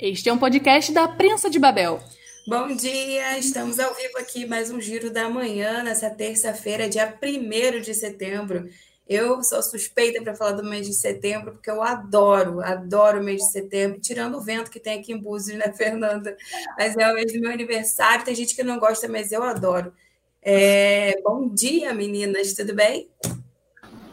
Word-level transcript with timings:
Este 0.00 0.28
é 0.28 0.32
um 0.32 0.38
podcast 0.38 0.92
da 0.92 1.08
Prensa 1.08 1.50
de 1.50 1.58
Babel. 1.58 2.00
Bom 2.46 2.68
dia, 2.68 3.36
estamos 3.36 3.80
ao 3.80 3.92
vivo 3.94 4.16
aqui, 4.18 4.46
mais 4.46 4.70
um 4.70 4.80
Giro 4.80 5.10
da 5.10 5.28
Manhã, 5.28 5.82
nessa 5.82 6.08
terça-feira, 6.08 6.88
dia 6.88 7.12
1 7.20 7.80
de 7.80 7.92
setembro. 7.94 8.68
Eu 9.08 9.42
sou 9.42 9.60
suspeita 9.60 10.22
para 10.22 10.36
falar 10.36 10.52
do 10.52 10.62
mês 10.62 10.86
de 10.86 10.94
setembro, 10.94 11.50
porque 11.50 11.68
eu 11.68 11.82
adoro, 11.82 12.60
adoro 12.60 13.20
o 13.20 13.24
mês 13.24 13.38
de 13.38 13.50
setembro, 13.50 14.00
tirando 14.00 14.36
o 14.36 14.40
vento 14.40 14.70
que 14.70 14.78
tem 14.78 15.00
aqui 15.00 15.12
em 15.12 15.18
Búzios, 15.18 15.58
né, 15.58 15.72
Fernanda? 15.76 16.36
Mas 16.78 16.96
é 16.96 17.10
o 17.10 17.14
mês 17.16 17.32
do 17.32 17.40
meu 17.40 17.50
aniversário, 17.50 18.24
tem 18.24 18.36
gente 18.36 18.54
que 18.54 18.62
não 18.62 18.78
gosta, 18.78 19.08
mas 19.08 19.32
eu 19.32 19.42
adoro. 19.42 19.92
É... 20.40 21.20
Bom 21.24 21.48
dia, 21.48 21.92
meninas, 21.92 22.52
tudo 22.52 22.72
bem? 22.72 23.10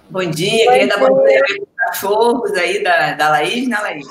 Bom 0.09 0.25
dia, 0.31 0.65
queria 0.71 0.87
dar 0.87 0.97
bom 0.97 1.23
dia 1.23 1.41
aos 1.41 1.69
cachorros 1.77 2.53
aí 2.53 2.81
da, 2.81 3.13
da 3.13 3.29
Laís, 3.29 3.67
né, 3.67 3.77
Laís? 3.77 4.07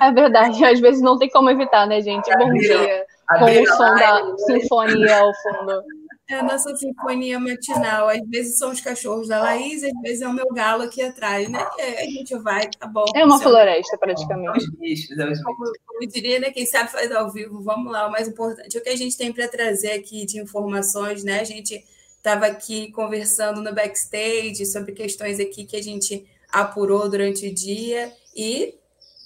É 0.00 0.12
verdade, 0.12 0.64
às 0.64 0.80
vezes 0.80 1.02
não 1.02 1.18
tem 1.18 1.28
como 1.28 1.50
evitar, 1.50 1.86
né, 1.86 2.00
gente? 2.00 2.30
Bom 2.36 2.52
dia. 2.52 3.04
Com 3.38 3.44
o 3.44 3.66
som 3.66 3.94
da 3.94 4.36
sinfonia 4.38 5.18
ao 5.18 5.32
fundo. 5.34 5.82
É 6.28 6.34
a 6.34 6.42
nossa 6.42 6.74
sinfonia 6.76 7.38
matinal. 7.38 8.08
Às 8.08 8.20
vezes 8.28 8.58
são 8.58 8.70
os 8.70 8.80
cachorros 8.80 9.28
da 9.28 9.40
Laís, 9.40 9.84
às 9.84 9.92
vezes 10.02 10.22
é 10.22 10.28
o 10.28 10.32
meu 10.32 10.48
galo 10.52 10.82
aqui 10.82 11.00
atrás, 11.00 11.48
né? 11.48 11.64
a 11.78 12.02
gente 12.02 12.36
vai, 12.38 12.68
tá 12.68 12.86
bom. 12.86 13.04
É 13.14 13.24
uma 13.24 13.38
floresta, 13.38 13.96
praticamente. 13.96 14.58
Os 14.58 14.70
bichos, 14.70 15.16
é 15.16 15.30
os 15.30 15.40
Como, 15.42 15.56
como 15.56 16.02
eu 16.02 16.08
diria, 16.08 16.40
né? 16.40 16.50
Quem 16.50 16.66
sabe 16.66 16.90
faz 16.90 17.12
ao 17.12 17.30
vivo. 17.30 17.62
Vamos 17.62 17.92
lá, 17.92 18.08
o 18.08 18.10
mais 18.10 18.26
importante 18.26 18.76
é 18.76 18.80
o 18.80 18.82
que 18.82 18.88
a 18.88 18.96
gente 18.96 19.16
tem 19.16 19.32
para 19.32 19.46
trazer 19.46 19.92
aqui 19.92 20.26
de 20.26 20.40
informações, 20.40 21.22
né? 21.22 21.40
A 21.40 21.44
gente 21.44 21.84
estava 22.16 22.46
aqui 22.46 22.90
conversando 22.90 23.62
no 23.62 23.72
backstage 23.72 24.66
sobre 24.66 24.92
questões 24.92 25.38
aqui 25.38 25.64
que 25.64 25.76
a 25.76 25.82
gente 25.82 26.26
apurou 26.52 27.08
durante 27.08 27.46
o 27.46 27.54
dia 27.54 28.12
e 28.34 28.74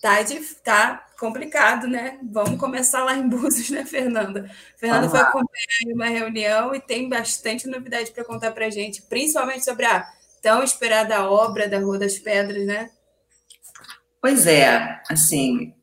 tá, 0.01 0.23
de, 0.23 0.41
tá 0.63 1.07
complicado, 1.19 1.87
né? 1.87 2.19
Vamos 2.23 2.59
começar 2.59 3.05
lá 3.05 3.15
em 3.15 3.29
Búzios, 3.29 3.71
né, 3.71 3.85
Fernanda? 3.85 4.51
Fernanda 4.77 5.09
foi 5.09 5.21
acompanhar 5.21 5.95
uma 5.95 6.07
reunião 6.07 6.75
e 6.75 6.81
tem 6.81 7.09
bastante 7.09 7.67
novidade 7.69 8.11
para 8.11 8.25
contar 8.25 8.53
para 8.53 8.67
a 8.67 8.71
gente, 8.71 9.03
principalmente 9.03 9.65
sobre 9.65 9.87
a 9.87 10.07
tão 10.43 10.63
esperada 10.63 11.31
obra 11.31 11.69
da 11.69 11.79
Rua 11.79 11.99
das 11.99 12.19
Pedras, 12.19 12.67
né? 12.67 12.91
Pois 14.21 14.47
é, 14.47 15.01
assim, 15.09 15.75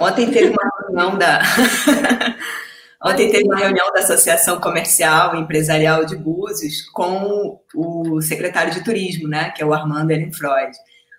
ontem 0.00 0.30
teve 0.30 0.50
uma 0.50 0.70
reunião 0.80 1.18
da 1.18 1.40
Ontem 3.06 3.30
teve 3.30 3.44
uma 3.44 3.58
reunião 3.58 3.92
da 3.92 4.00
Associação 4.00 4.58
Comercial 4.58 5.34
e 5.34 5.40
Empresarial 5.40 6.06
de 6.06 6.16
Búzios 6.16 6.88
com 6.88 7.60
o 7.74 8.22
secretário 8.22 8.72
de 8.72 8.82
Turismo, 8.82 9.28
né, 9.28 9.50
que 9.50 9.62
é 9.62 9.66
o 9.66 9.74
Armando 9.74 10.10
Ehrenfreud. 10.10 10.74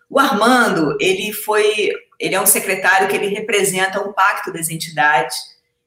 O 0.10 0.20
Armando, 0.20 0.98
ele 1.00 1.32
foi, 1.32 1.92
ele 2.20 2.36
é 2.36 2.42
um 2.42 2.46
secretário 2.46 3.08
que 3.08 3.16
ele 3.16 3.28
representa 3.28 4.02
um 4.02 4.14
pacto 4.14 4.52
das 4.52 4.70
entidades 4.70 5.36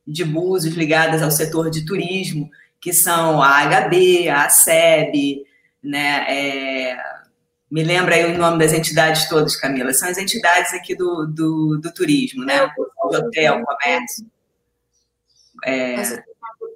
de 0.07 0.25
Búzios 0.25 0.75
ligadas 0.75 1.23
ao 1.23 1.31
setor 1.31 1.71
de 1.71 1.85
turismo, 1.85 2.51
que 2.81 2.93
são 2.93 3.43
a 3.43 3.65
HB, 3.65 4.29
a 4.29 4.45
ASEB, 4.45 5.45
né, 5.83 6.27
é, 6.29 6.97
me 7.71 7.85
lembra 7.85 8.15
aí 8.15 8.25
o 8.25 8.39
nome 8.39 8.59
das 8.59 8.73
entidades 8.73 9.29
todas, 9.29 9.55
Camila. 9.57 9.93
São 9.93 10.09
as 10.09 10.17
entidades 10.17 10.73
aqui 10.73 10.95
do, 10.95 11.27
do, 11.27 11.79
do 11.79 11.93
turismo, 11.93 12.45
né? 12.45 12.57
É, 12.57 12.65
o 12.65 13.07
hotel, 13.07 13.63
comércio. 13.63 14.27
É... 15.65 15.97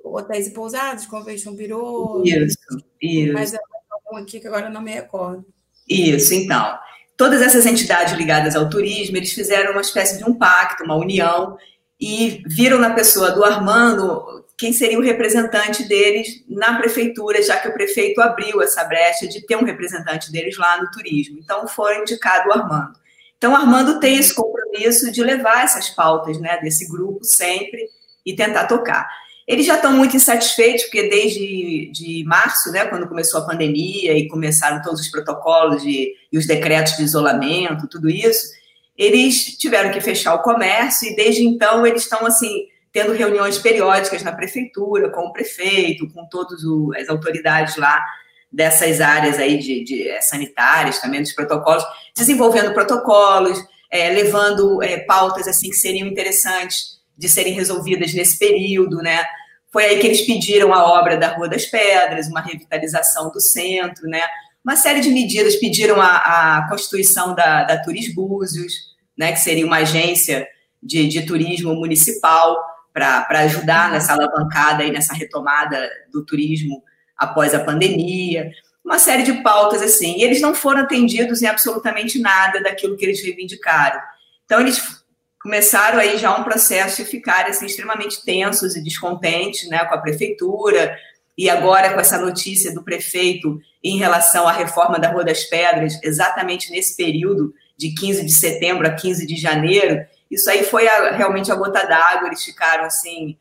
Hotéis 0.05 0.48
e 0.48 0.50
pousados, 0.50 1.06
Convention 1.06 1.55
Bureau. 1.55 2.23
Isso, 2.25 2.58
isso. 3.00 3.33
Mas 3.33 3.55
algum 3.91 4.19
aqui 4.19 4.39
que 4.39 4.47
agora 4.47 4.69
não 4.69 4.83
me 4.83 4.92
recordo. 4.92 5.47
Isso, 5.89 6.34
então. 6.34 6.78
Todas 7.22 7.40
essas 7.40 7.66
entidades 7.66 8.14
ligadas 8.14 8.56
ao 8.56 8.68
turismo, 8.68 9.16
eles 9.16 9.32
fizeram 9.32 9.70
uma 9.70 9.80
espécie 9.80 10.18
de 10.18 10.28
um 10.28 10.34
pacto, 10.34 10.82
uma 10.82 10.96
união, 10.96 11.56
e 12.00 12.42
viram 12.48 12.80
na 12.80 12.94
pessoa 12.94 13.30
do 13.30 13.44
Armando 13.44 14.44
quem 14.58 14.72
seria 14.72 14.98
o 14.98 15.02
representante 15.02 15.84
deles 15.84 16.42
na 16.48 16.76
prefeitura, 16.78 17.40
já 17.40 17.58
que 17.58 17.68
o 17.68 17.74
prefeito 17.74 18.20
abriu 18.20 18.61
essa 18.61 18.82
brecha 18.82 19.28
de 19.28 19.46
ter 19.46 19.55
um 19.55 19.62
representante 19.62 20.32
deles 20.32 20.58
lá 20.58 20.82
no 20.82 20.90
turismo. 20.90 21.38
Então, 21.38 21.68
foi 21.68 22.00
indicado 22.00 22.48
o 22.48 22.52
Armando. 22.52 22.98
Então, 23.38 23.52
o 23.52 23.56
Armando 23.56 24.00
tem 24.00 24.16
esse 24.16 24.34
compromisso 24.34 25.12
de 25.12 25.22
levar 25.22 25.62
essas 25.62 25.90
pautas 25.90 26.40
né, 26.40 26.58
desse 26.61 26.88
grupo 26.88 27.22
sempre 27.22 27.88
e 28.27 28.34
tentar 28.34 28.66
tocar. 28.66 29.08
Eles 29.47 29.67
já 29.67 29.75
estão 29.75 29.92
muito 29.92 30.17
insatisfeitos, 30.17 30.85
porque 30.85 31.08
desde 31.08 31.91
de 31.92 32.25
março, 32.25 32.70
né, 32.70 32.85
quando 32.86 33.08
começou 33.08 33.41
a 33.41 33.47
pandemia 33.47 34.17
e 34.17 34.29
começaram 34.29 34.80
todos 34.83 35.01
os 35.01 35.08
protocolos 35.08 35.83
de, 35.83 36.14
e 36.30 36.39
os 36.39 36.47
decretos 36.47 36.97
de 36.97 37.03
isolamento, 37.03 37.89
tudo 37.89 38.08
isso, 38.08 38.53
eles 38.97 39.57
tiveram 39.57 39.91
que 39.91 40.01
fechar 40.01 40.35
o 40.35 40.42
comércio 40.42 41.08
e 41.08 41.17
desde 41.17 41.42
então 41.42 41.86
eles 41.86 42.03
estão 42.03 42.25
assim 42.25 42.69
tendo 42.92 43.13
reuniões 43.13 43.58
periódicas 43.58 44.23
na 44.23 44.33
prefeitura, 44.33 45.11
com 45.11 45.23
o 45.23 45.33
prefeito, 45.33 46.09
com 46.13 46.27
todas 46.27 46.61
as 47.01 47.09
autoridades 47.09 47.77
lá 47.77 48.05
dessas 48.53 49.01
áreas 49.01 49.39
aí 49.39 49.59
de, 49.59 49.83
de 49.83 50.09
é, 50.09 50.20
sanitárias, 50.20 51.01
também 51.01 51.23
dos 51.23 51.33
protocolos, 51.33 51.83
desenvolvendo 52.14 52.74
protocolos, 52.74 53.59
é, 53.91 54.11
levando 54.11 54.83
é, 54.83 54.98
pautas 54.98 55.48
assim 55.48 55.70
que 55.70 55.77
seriam 55.77 56.07
interessantes 56.07 57.01
de 57.17 57.28
serem 57.28 57.52
resolvidas 57.52 58.12
nesse 58.14 58.39
período, 58.39 58.98
né? 58.98 59.24
Foi 59.73 59.84
aí 59.84 59.98
que 59.98 60.06
eles 60.06 60.20
pediram 60.23 60.73
a 60.74 60.84
obra 60.84 61.17
da 61.17 61.28
Rua 61.28 61.48
das 61.48 61.64
Pedras, 61.64 62.28
uma 62.28 62.40
revitalização 62.40 63.30
do 63.30 63.40
centro, 63.40 64.06
né? 64.06 64.23
Uma 64.64 64.77
série 64.77 65.00
de 65.00 65.11
medidas 65.11 65.56
pediram 65.56 66.00
a, 66.00 66.58
a 66.58 66.68
constituição 66.68 67.34
da, 67.34 67.64
da 67.64 67.83
Turis 67.83 68.14
Búzios, 68.14 68.73
né? 69.17 69.33
Que 69.33 69.40
seria 69.40 69.67
uma 69.67 69.78
agência 69.78 70.46
de, 70.83 71.08
de 71.08 71.23
turismo 71.23 71.74
municipal 71.74 72.56
para 72.92 73.40
ajudar 73.40 73.90
nessa 73.90 74.12
alavancada 74.12 74.84
e 74.84 74.92
nessa 74.92 75.14
retomada 75.14 75.89
do 76.12 76.24
turismo 76.24 76.83
após 77.17 77.55
a 77.55 77.61
pandemia. 77.64 78.50
Uma 78.84 78.98
série 78.98 79.23
de 79.23 79.42
pautas 79.42 79.80
assim. 79.80 80.18
E 80.18 80.24
eles 80.24 80.40
não 80.40 80.55
foram 80.55 80.83
atendidos 80.83 81.40
em 81.40 81.46
absolutamente 81.46 82.18
nada 82.18 82.61
daquilo 82.62 82.96
que 82.96 83.05
eles 83.05 83.23
reivindicaram. 83.23 84.00
Então, 84.44 84.61
eles 84.61 85.02
começaram 85.42 85.98
aí 85.98 86.19
já 86.19 86.36
um 86.36 86.45
processo 86.45 87.03
de 87.03 87.11
ficar 87.11 87.47
assim, 87.47 87.67
extremamente 87.67 88.25
tensos 88.25 88.77
e 88.77 88.83
descontentes 88.83 89.69
né, 89.69 89.85
com 89.85 89.95
a 89.95 89.98
prefeitura, 89.98 90.97
e 91.36 91.48
agora 91.48 91.92
com 91.92 92.01
essa 92.01 92.19
notícia 92.19 92.73
do 92.75 92.85
prefeito 92.85 93.58
em 93.83 93.98
relação 93.98 94.47
à 94.47 94.53
reforma 94.53 94.98
da 94.98 95.11
Rua 95.11 95.25
das 95.25 95.45
Pedras, 95.45 95.98
exatamente 96.03 96.70
nesse 96.70 96.97
período 96.97 97.53
de 97.77 97.95
15 97.95 98.25
de 98.25 98.33
setembro 98.33 98.86
a 98.86 98.95
15 98.95 99.27
de 99.27 99.36
janeiro, 99.36 100.05
isso 100.30 100.48
aí 100.48 100.63
foi 100.63 100.86
a, 100.86 101.13
realmente 101.13 101.51
a 101.51 101.55
gota 101.55 101.85
d'água, 101.86 102.29
eles 102.29 102.45
ficaram 102.45 102.85
assim, 102.85 103.36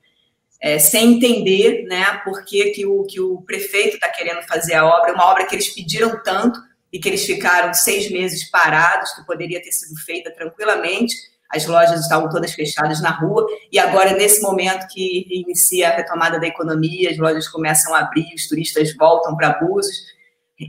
é, 0.60 0.80
sem 0.80 1.14
entender 1.14 1.84
né, 1.84 2.22
por 2.24 2.44
que, 2.44 2.72
que, 2.72 2.86
o, 2.86 3.04
que 3.04 3.20
o 3.20 3.42
prefeito 3.42 3.96
está 3.96 4.10
querendo 4.10 4.42
fazer 4.44 4.76
a 4.76 4.86
obra, 4.86 5.14
uma 5.14 5.30
obra 5.30 5.46
que 5.46 5.56
eles 5.56 5.70
pediram 5.70 6.22
tanto 6.24 6.60
e 6.92 7.00
que 7.00 7.08
eles 7.08 7.26
ficaram 7.26 7.74
seis 7.74 8.10
meses 8.10 8.50
parados, 8.50 9.14
que 9.14 9.26
poderia 9.26 9.62
ter 9.62 9.72
sido 9.72 10.00
feita 10.02 10.32
tranquilamente, 10.32 11.16
as 11.54 11.66
lojas 11.66 12.02
estavam 12.02 12.30
todas 12.30 12.54
fechadas 12.54 13.02
na 13.02 13.12
rua, 13.12 13.46
e 13.72 13.78
agora, 13.78 14.14
nesse 14.14 14.42
momento 14.42 14.88
que 14.88 15.26
inicia 15.30 15.90
a 15.90 15.96
retomada 15.96 16.40
da 16.40 16.48
economia, 16.48 17.12
as 17.12 17.18
lojas 17.18 17.48
começam 17.48 17.94
a 17.94 18.00
abrir, 18.00 18.34
os 18.36 18.48
turistas 18.48 18.96
voltam 18.96 19.36
para 19.36 19.60
Búzios, 19.60 19.98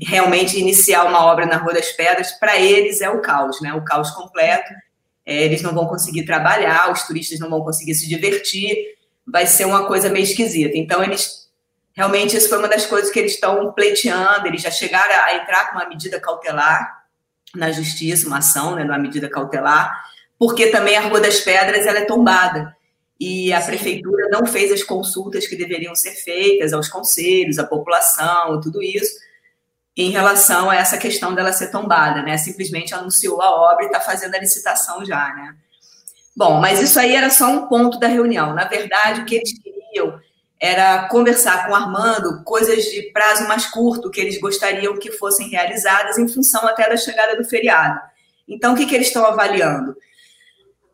realmente 0.03 0.59
iniciar 0.59 1.05
uma 1.05 1.25
obra 1.27 1.47
na 1.47 1.57
Rua 1.57 1.75
das 1.75 1.93
Pedras, 1.93 2.33
para 2.33 2.59
eles 2.59 3.01
é 3.01 3.11
o 3.11 3.21
caos, 3.21 3.61
né? 3.61 3.75
o 3.75 3.85
caos 3.85 4.11
completo, 4.11 4.73
é, 5.25 5.45
eles 5.45 5.63
não 5.63 5.73
vão 5.73 5.87
conseguir 5.87 6.25
trabalhar, 6.25 6.91
os 6.91 7.03
turistas 7.03 7.39
não 7.39 7.51
vão 7.51 7.63
conseguir 7.63 7.95
se 7.95 8.09
divertir, 8.09 8.77
vai 9.27 9.47
ser 9.47 9.67
uma 9.67 9.87
coisa 9.87 10.09
meio 10.09 10.25
esquisita. 10.25 10.77
Então, 10.77 11.03
eles 11.03 11.43
realmente, 11.95 12.37
isso 12.37 12.49
foi 12.49 12.59
uma 12.59 12.69
das 12.69 12.87
coisas 12.87 13.11
que 13.11 13.19
eles 13.19 13.33
estão 13.33 13.73
pleiteando, 13.73 14.47
eles 14.47 14.63
já 14.63 14.71
chegaram 14.71 15.15
a 15.25 15.35
entrar 15.37 15.71
com 15.71 15.79
uma 15.79 15.89
medida 15.89 16.19
cautelar 16.19 17.05
na 17.55 17.71
justiça, 17.71 18.27
uma 18.27 18.39
ação, 18.39 18.75
né, 18.75 18.83
uma 18.85 18.99
medida 18.99 19.29
cautelar, 19.29 19.95
porque 20.43 20.73
também 20.73 20.97
a 20.97 21.03
Rua 21.03 21.21
das 21.21 21.39
Pedras 21.39 21.87
ela 21.87 22.01
é 22.01 22.05
tombada 22.05 22.77
e 23.21 23.53
a 23.53 23.61
Sim. 23.61 23.67
prefeitura 23.69 24.29
não 24.29 24.45
fez 24.45 24.73
as 24.73 24.83
consultas 24.83 25.47
que 25.47 25.55
deveriam 25.55 25.95
ser 25.95 26.11
feitas 26.17 26.73
aos 26.73 26.89
conselhos, 26.89 27.61
à 27.61 27.65
população, 27.65 28.61
tudo 28.61 28.83
isso, 28.83 29.15
em 29.97 30.11
relação 30.11 30.69
a 30.69 30.75
essa 30.75 30.99
questão 30.99 31.33
dela 31.33 31.53
ser 31.53 31.71
tombada, 31.71 32.23
né? 32.23 32.37
Simplesmente 32.39 32.93
anunciou 32.93 33.41
a 33.41 33.53
obra 33.53 33.85
e 33.85 33.87
está 33.87 34.01
fazendo 34.01 34.35
a 34.35 34.41
licitação 34.41 35.05
já, 35.05 35.33
né? 35.33 35.55
Bom, 36.35 36.61
mas 36.61 36.83
isso 36.83 36.99
aí 36.99 37.15
era 37.15 37.31
só 37.31 37.47
um 37.49 37.69
ponto 37.69 38.01
da 38.01 38.09
reunião. 38.09 38.53
Na 38.53 38.65
verdade, 38.65 39.21
o 39.21 39.25
que 39.25 39.37
eles 39.37 39.53
queriam 39.63 40.19
era 40.59 41.07
conversar 41.07 41.67
com 41.67 41.73
o 41.73 41.77
Armando 41.77 42.43
coisas 42.43 42.83
de 42.87 43.13
prazo 43.13 43.47
mais 43.47 43.67
curto 43.67 44.11
que 44.11 44.21
eles 44.21 44.41
gostariam 44.41 44.99
que 44.99 45.13
fossem 45.13 45.49
realizadas 45.49 46.19
em 46.19 46.27
função 46.27 46.67
até 46.67 46.89
da 46.89 46.97
chegada 46.97 47.37
do 47.37 47.45
feriado. 47.45 48.01
Então, 48.49 48.75
o 48.75 48.77
que, 48.77 48.87
que 48.87 48.95
eles 48.97 49.07
estão 49.07 49.25
avaliando? 49.25 49.95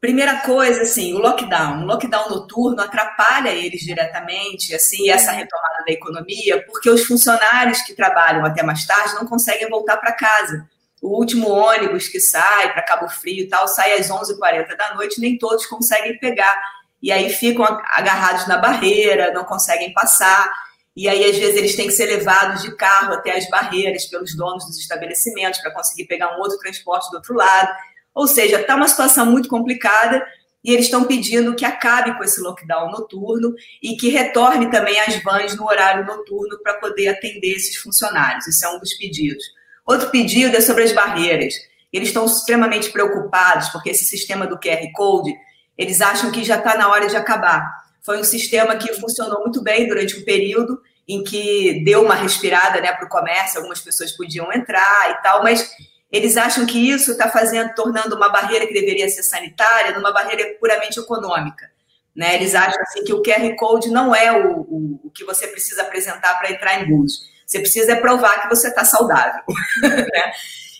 Primeira 0.00 0.36
coisa, 0.42 0.82
assim, 0.82 1.12
o 1.14 1.18
lockdown. 1.18 1.82
O 1.82 1.86
lockdown 1.86 2.30
noturno 2.30 2.80
atrapalha 2.80 3.50
eles 3.50 3.80
diretamente, 3.80 4.72
assim, 4.74 5.10
essa 5.10 5.32
retomada 5.32 5.84
da 5.84 5.92
economia, 5.92 6.64
porque 6.66 6.88
os 6.88 7.04
funcionários 7.04 7.82
que 7.82 7.94
trabalham 7.94 8.44
até 8.44 8.62
mais 8.62 8.86
tarde 8.86 9.14
não 9.14 9.26
conseguem 9.26 9.68
voltar 9.68 9.96
para 9.96 10.12
casa. 10.12 10.68
o 11.00 11.16
último 11.16 11.48
ônibus 11.48 12.08
que 12.08 12.18
sai 12.18 12.72
para 12.72 12.82
Cabo 12.82 13.08
Frio 13.08 13.44
e 13.44 13.48
tal, 13.48 13.68
sai 13.68 13.92
às 13.92 14.08
11h40 14.08 14.76
da 14.76 14.94
noite, 14.94 15.20
nem 15.20 15.38
todos 15.38 15.64
conseguem 15.66 16.18
pegar. 16.18 16.60
E 17.00 17.12
aí 17.12 17.30
ficam 17.30 17.64
agarrados 17.64 18.48
na 18.48 18.56
barreira, 18.56 19.32
não 19.32 19.44
conseguem 19.44 19.92
passar. 19.92 20.52
E 20.96 21.08
aí, 21.08 21.24
às 21.24 21.38
vezes, 21.38 21.54
eles 21.54 21.76
têm 21.76 21.86
que 21.86 21.92
ser 21.92 22.06
levados 22.06 22.62
de 22.62 22.74
carro 22.74 23.14
até 23.14 23.36
as 23.36 23.48
barreiras 23.48 24.06
pelos 24.06 24.36
donos 24.36 24.66
dos 24.66 24.76
estabelecimentos 24.78 25.60
para 25.60 25.70
conseguir 25.70 26.06
pegar 26.06 26.36
um 26.36 26.40
outro 26.40 26.58
transporte 26.58 27.08
do 27.10 27.16
outro 27.18 27.34
lado. 27.34 27.70
Ou 28.19 28.26
seja, 28.26 28.61
está 28.61 28.75
uma 28.75 28.88
situação 28.88 29.25
muito 29.26 29.49
complicada 29.49 30.26
e 30.65 30.73
eles 30.73 30.87
estão 30.87 31.05
pedindo 31.05 31.55
que 31.55 31.65
acabe 31.65 32.19
com 32.19 32.25
esse 32.25 32.41
lockdown 32.41 32.91
noturno 32.91 33.55
e 33.81 33.97
que 33.97 34.09
retorne 34.09 34.69
também 34.73 34.99
as 34.99 35.23
vans 35.23 35.55
no 35.55 35.65
horário 35.65 36.05
noturno 36.05 36.59
para 36.61 36.75
poder 36.75 37.06
atender 37.06 37.53
esses 37.53 37.76
funcionários. 37.76 38.49
Esse 38.49 38.67
é 38.67 38.69
um 38.70 38.81
dos 38.81 38.93
pedidos. 38.94 39.44
Outro 39.87 40.11
pedido 40.11 40.56
é 40.56 40.61
sobre 40.61 40.82
as 40.82 40.91
barreiras. 40.91 41.55
Eles 41.93 42.09
estão 42.09 42.26
extremamente 42.26 42.91
preocupados 42.91 43.69
porque 43.69 43.91
esse 43.91 44.05
sistema 44.05 44.49
do 44.49 44.59
QR 44.59 44.85
Code, 44.97 45.32
eles 45.79 46.00
acham 46.00 46.32
que 46.32 46.43
já 46.43 46.56
está 46.56 46.76
na 46.76 46.88
hora 46.88 47.06
de 47.06 47.15
acabar. 47.15 47.70
Foi 48.03 48.19
um 48.19 48.25
sistema 48.25 48.75
que 48.75 48.94
funcionou 48.94 49.43
muito 49.43 49.62
bem 49.62 49.87
durante 49.87 50.17
um 50.17 50.25
período 50.25 50.82
em 51.06 51.23
que 51.23 51.85
deu 51.85 52.03
uma 52.03 52.17
respirada 52.17 52.81
né, 52.81 52.91
para 52.91 53.06
o 53.06 53.09
comércio, 53.09 53.59
algumas 53.59 53.81
pessoas 53.81 54.11
podiam 54.11 54.53
entrar 54.53 55.12
e 55.12 55.23
tal, 55.23 55.41
mas 55.44 55.70
eles 56.10 56.37
acham 56.37 56.64
que 56.64 56.90
isso 56.90 57.12
está 57.12 57.28
fazendo, 57.28 57.75
tornando 57.75 58.16
uma 58.16 58.31
barreira 58.31 58.66
que 58.66 58.72
deveria 58.72 59.08
ser 59.08 59.22
sanitária, 59.22 59.94
numa 59.94 60.12
barreira 60.12 60.56
puramente 60.58 60.99
econômica. 60.99 61.70
Né? 62.16 62.34
Eles 62.34 62.55
acham 62.55 62.81
assim, 62.82 63.05
que 63.05 63.12
o 63.12 63.22
QR 63.22 63.55
Code 63.56 63.90
não 63.90 64.14
é 64.14 64.32
o, 64.32 64.60
o, 64.60 65.00
o 65.05 65.10
que 65.10 65.25
você 65.25 65.46
precisa 65.46 65.82
apresentar 65.82 66.38
para 66.38 66.50
entrar 66.50 66.81
em 66.81 66.88
Búzios. 66.88 67.28
Você 67.46 67.60
precisa 67.60 67.96
provar 67.96 68.43
que 68.43 68.49
você 68.49 68.69
está 68.69 68.84
saudável. 68.84 69.43
né? 69.82 70.32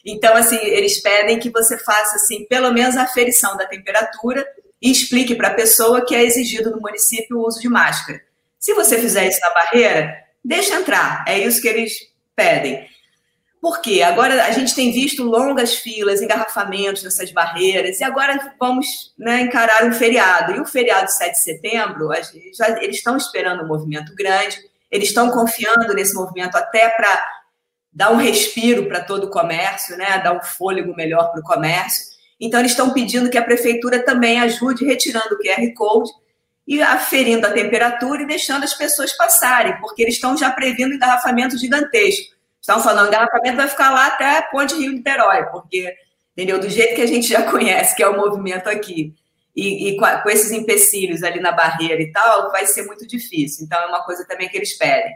Então, 0.05 0.35
assim, 0.35 0.57
eles 0.57 1.01
pedem 1.01 1.39
que 1.39 1.51
você 1.51 1.77
faça, 1.79 2.17
assim, 2.17 2.47
pelo 2.47 2.73
menos 2.73 2.97
a 2.97 3.03
aferição 3.03 3.57
da 3.57 3.67
temperatura 3.67 4.47
e 4.81 4.91
explique 4.91 5.35
para 5.35 5.49
a 5.49 5.55
pessoa 5.55 6.05
que 6.05 6.15
é 6.15 6.25
exigido 6.25 6.71
no 6.71 6.81
município 6.81 7.39
o 7.39 7.47
uso 7.47 7.61
de 7.61 7.69
máscara. 7.69 8.21
Se 8.59 8.75
você 8.75 8.99
fizer 8.99 9.29
isso 9.29 9.41
na 9.41 9.51
barreira, 9.51 10.15
deixa 10.45 10.75
entrar. 10.75 11.25
É 11.27 11.39
isso 11.39 11.61
que 11.61 11.69
eles 11.69 11.93
pedem. 12.35 12.89
Por 13.61 13.81
quê? 13.81 14.03
Agora 14.03 14.45
a 14.45 14.53
gente 14.53 14.75
tem 14.75 14.93
visto 14.93 15.25
longas 15.25 15.75
filas, 15.75 16.23
engarrafamentos 16.23 17.03
nessas 17.03 17.33
barreiras, 17.33 17.99
e 18.01 18.05
agora 18.05 18.39
vamos 18.59 19.13
né, 19.19 19.41
encarar 19.41 19.85
um 19.85 19.93
feriado. 19.93 20.53
E 20.53 20.61
o 20.61 20.65
feriado 20.65 21.07
de 21.07 21.17
7 21.17 21.33
de 21.33 21.43
setembro, 21.43 22.09
já, 22.57 22.83
eles 22.83 22.99
estão 22.99 23.17
esperando 23.17 23.65
um 23.65 23.67
movimento 23.67 24.15
grande, 24.15 24.57
eles 24.91 25.09
estão 25.09 25.31
confiando 25.31 25.93
nesse 25.93 26.15
movimento 26.15 26.57
até 26.57 26.89
para 26.91 27.39
dar 27.93 28.13
um 28.13 28.17
respiro 28.17 28.87
para 28.87 29.03
todo 29.03 29.25
o 29.25 29.31
comércio, 29.31 29.97
né? 29.97 30.19
dar 30.19 30.33
um 30.33 30.43
fôlego 30.43 30.95
melhor 30.95 31.31
para 31.33 31.41
o 31.41 31.45
comércio. 31.45 32.05
Então, 32.41 32.61
eles 32.61 32.71
estão 32.71 32.93
pedindo 32.93 33.29
que 33.29 33.37
a 33.37 33.43
prefeitura 33.43 34.05
também 34.05 34.39
ajude 34.41 34.85
retirando 34.85 35.35
o 35.35 35.39
QR 35.39 35.75
Code 35.75 36.11
e 36.65 36.81
aferindo 36.81 37.47
a 37.47 37.51
temperatura 37.51 38.23
e 38.23 38.27
deixando 38.27 38.63
as 38.63 38.75
pessoas 38.75 39.13
passarem, 39.17 39.77
porque 39.81 40.03
eles 40.03 40.15
estão 40.15 40.37
já 40.37 40.51
prevendo 40.53 40.95
engarrafamento 40.95 41.59
gigantesco. 41.59 42.38
Estão 42.61 42.83
falando, 42.83 43.09
engarrafamento 43.09 43.57
vai 43.57 43.69
ficar 43.69 43.91
lá 43.91 44.09
até 44.09 44.39
a 44.39 44.43
Ponte 44.43 44.75
Rio-Niterói, 44.75 45.47
porque, 45.47 45.95
entendeu? 46.33 46.59
Do 46.59 46.69
jeito 46.69 46.95
que 46.95 47.03
a 47.03 47.07
gente 47.07 47.29
já 47.29 47.43
conhece, 47.51 47.97
que 47.97 48.03
é 48.03 48.09
o 48.09 48.17
movimento 48.17 48.69
aqui 48.69 49.15
e, 49.59 49.89
e 49.89 49.97
com, 49.97 50.07
com, 50.23 50.31
esses 50.31 50.53
empecilhos 50.53 51.25
ali 51.25 51.41
na 51.41 51.51
barreira 51.51 52.01
e 52.01 52.13
tal, 52.13 52.53
vai 52.53 52.65
ser 52.65 52.85
muito 52.87 53.05
difícil. 53.07 53.65
Então, 53.65 53.81
é 53.81 53.87
uma 53.87 54.05
coisa 54.05 54.25
também 54.25 54.49
que 54.49 54.57
eles 54.57 54.79
pedem. 54.79 55.13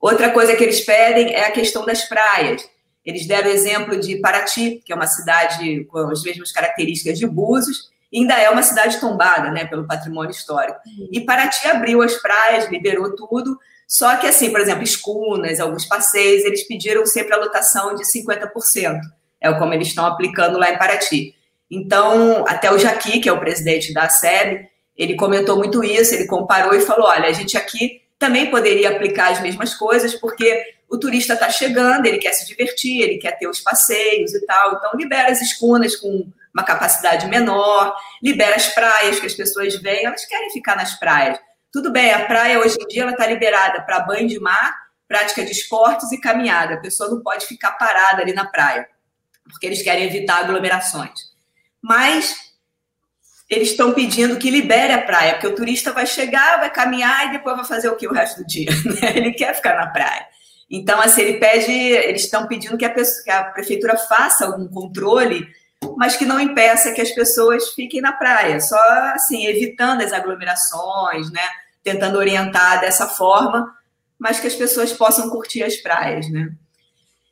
Outra 0.00 0.30
coisa 0.30 0.54
que 0.54 0.62
eles 0.62 0.80
pedem 0.80 1.34
é 1.34 1.46
a 1.46 1.50
questão 1.50 1.84
das 1.84 2.04
praias. 2.04 2.68
Eles 3.04 3.26
deram 3.26 3.50
o 3.50 3.52
exemplo 3.52 3.98
de 3.98 4.20
Paraty, 4.20 4.82
que 4.84 4.92
é 4.92 4.94
uma 4.94 5.08
cidade 5.08 5.84
com 5.86 5.98
as 5.98 6.22
mesmas 6.22 6.52
características 6.52 7.18
de 7.18 7.26
Búzios, 7.26 7.90
ainda 8.14 8.34
é 8.34 8.48
uma 8.50 8.62
cidade 8.62 9.00
tombada 9.00 9.50
né, 9.50 9.64
pelo 9.64 9.86
patrimônio 9.86 10.30
histórico. 10.30 10.78
E 11.10 11.20
Paraty 11.20 11.66
abriu 11.66 12.02
as 12.02 12.14
praias, 12.14 12.70
liberou 12.70 13.16
tudo, 13.16 13.58
só 13.86 14.16
que, 14.16 14.26
assim, 14.26 14.50
por 14.50 14.60
exemplo, 14.60 14.82
escunas, 14.82 15.60
alguns 15.60 15.84
passeios, 15.84 16.44
eles 16.44 16.66
pediram 16.66 17.04
sempre 17.04 17.34
a 17.34 17.38
lotação 17.38 17.94
de 17.94 18.04
50%. 18.04 18.98
É 19.40 19.52
como 19.54 19.74
eles 19.74 19.88
estão 19.88 20.06
aplicando 20.06 20.58
lá 20.58 20.70
em 20.70 20.78
Paraty. 20.78 21.34
Então, 21.70 22.44
até 22.46 22.72
o 22.72 22.78
Jaqui, 22.78 23.20
que 23.20 23.28
é 23.28 23.32
o 23.32 23.40
presidente 23.40 23.92
da 23.92 24.08
SEB, 24.08 24.68
ele 24.96 25.16
comentou 25.16 25.56
muito 25.56 25.82
isso, 25.82 26.14
ele 26.14 26.26
comparou 26.26 26.74
e 26.74 26.80
falou: 26.80 27.08
olha, 27.08 27.28
a 27.28 27.32
gente 27.32 27.56
aqui 27.56 28.02
também 28.18 28.50
poderia 28.50 28.90
aplicar 28.90 29.32
as 29.32 29.40
mesmas 29.40 29.74
coisas, 29.74 30.14
porque 30.14 30.64
o 30.88 30.98
turista 30.98 31.34
está 31.34 31.50
chegando, 31.50 32.06
ele 32.06 32.18
quer 32.18 32.32
se 32.32 32.46
divertir, 32.46 33.00
ele 33.00 33.18
quer 33.18 33.38
ter 33.38 33.48
os 33.48 33.60
passeios 33.60 34.34
e 34.34 34.46
tal. 34.46 34.74
Então, 34.74 34.90
libera 34.94 35.32
as 35.32 35.40
escunas 35.40 35.96
com 35.96 36.30
uma 36.54 36.62
capacidade 36.62 37.26
menor, 37.26 37.96
libera 38.22 38.54
as 38.54 38.68
praias 38.68 39.18
que 39.18 39.26
as 39.26 39.34
pessoas 39.34 39.74
vêm, 39.76 40.04
elas 40.04 40.24
querem 40.26 40.50
ficar 40.50 40.76
nas 40.76 40.98
praias. 40.98 41.38
Tudo 41.72 41.90
bem, 41.90 42.12
a 42.12 42.26
praia 42.26 42.60
hoje 42.60 42.76
em 42.80 42.86
dia 42.86 43.08
está 43.08 43.26
liberada 43.26 43.82
para 43.82 44.00
banho 44.00 44.28
de 44.28 44.38
mar, 44.38 44.76
prática 45.08 45.44
de 45.44 45.50
esportes 45.50 46.12
e 46.12 46.20
caminhada. 46.20 46.74
A 46.74 46.80
pessoa 46.80 47.10
não 47.10 47.22
pode 47.22 47.46
ficar 47.46 47.72
parada 47.72 48.22
ali 48.22 48.32
na 48.32 48.46
praia, 48.46 48.88
porque 49.44 49.66
eles 49.66 49.82
querem 49.82 50.04
evitar 50.04 50.38
aglomerações 50.38 51.32
mas 51.82 52.36
eles 53.50 53.70
estão 53.72 53.92
pedindo 53.92 54.38
que 54.38 54.50
libere 54.50 54.92
a 54.92 55.02
praia, 55.02 55.32
porque 55.32 55.48
o 55.48 55.54
turista 55.54 55.92
vai 55.92 56.06
chegar, 56.06 56.60
vai 56.60 56.70
caminhar 56.70 57.26
e 57.26 57.32
depois 57.32 57.56
vai 57.56 57.66
fazer 57.66 57.88
o 57.88 57.96
que 57.96 58.06
o 58.06 58.12
resto 58.12 58.38
do 58.38 58.46
dia? 58.46 58.70
Né? 59.02 59.16
Ele 59.16 59.32
quer 59.32 59.54
ficar 59.54 59.76
na 59.76 59.88
praia. 59.88 60.26
Então, 60.70 60.98
assim, 61.00 61.20
ele 61.20 61.38
pede, 61.38 61.70
eles 61.70 62.22
estão 62.22 62.46
pedindo 62.46 62.78
que 62.78 62.84
a, 62.84 62.90
pessoa, 62.90 63.24
que 63.24 63.30
a 63.30 63.44
prefeitura 63.44 63.98
faça 63.98 64.46
algum 64.46 64.66
controle, 64.68 65.46
mas 65.98 66.16
que 66.16 66.24
não 66.24 66.40
impeça 66.40 66.92
que 66.92 67.00
as 67.00 67.10
pessoas 67.10 67.70
fiquem 67.70 68.00
na 68.00 68.12
praia, 68.12 68.58
só 68.60 68.78
assim, 69.14 69.44
evitando 69.46 70.00
as 70.00 70.12
aglomerações, 70.12 71.30
né? 71.30 71.42
Tentando 71.82 72.18
orientar 72.18 72.80
dessa 72.80 73.06
forma, 73.06 73.74
mas 74.18 74.38
que 74.38 74.46
as 74.46 74.54
pessoas 74.54 74.92
possam 74.92 75.28
curtir 75.30 75.64
as 75.64 75.76
praias, 75.76 76.30
né? 76.30 76.52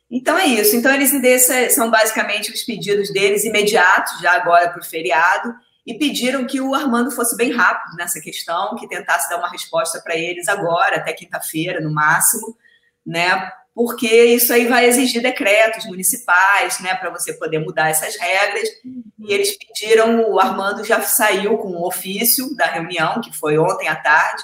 Então 0.09 0.37
é 0.37 0.45
isso. 0.45 0.75
Então 0.75 0.93
eles 0.93 1.13
são 1.73 1.89
basicamente 1.89 2.51
os 2.51 2.63
pedidos 2.63 3.11
deles 3.13 3.45
imediatos, 3.45 4.19
já 4.19 4.33
agora 4.33 4.69
para 4.69 4.81
o 4.81 4.85
feriado, 4.85 5.53
e 5.87 5.97
pediram 5.97 6.45
que 6.45 6.59
o 6.59 6.75
Armando 6.75 7.09
fosse 7.11 7.35
bem 7.37 7.51
rápido 7.51 7.95
nessa 7.95 8.19
questão, 8.19 8.75
que 8.75 8.89
tentasse 8.89 9.29
dar 9.29 9.37
uma 9.37 9.49
resposta 9.49 10.01
para 10.01 10.15
eles 10.15 10.47
agora, 10.49 10.97
até 10.97 11.13
quinta-feira, 11.13 11.79
no 11.79 11.93
máximo, 11.93 12.57
né? 13.05 13.49
Porque 13.73 14.25
isso 14.25 14.51
aí 14.51 14.67
vai 14.67 14.85
exigir 14.85 15.21
decretos 15.21 15.85
municipais, 15.85 16.81
né, 16.81 16.93
para 16.93 17.09
você 17.09 17.31
poder 17.33 17.59
mudar 17.59 17.89
essas 17.89 18.17
regras. 18.17 18.67
E 19.17 19.33
eles 19.33 19.57
pediram, 19.57 20.29
o 20.29 20.41
Armando 20.41 20.83
já 20.83 21.01
saiu 21.01 21.57
com 21.57 21.69
um 21.69 21.83
ofício 21.85 22.53
da 22.57 22.65
reunião, 22.65 23.21
que 23.21 23.31
foi 23.31 23.57
ontem 23.57 23.87
à 23.87 23.95
tarde, 23.95 24.43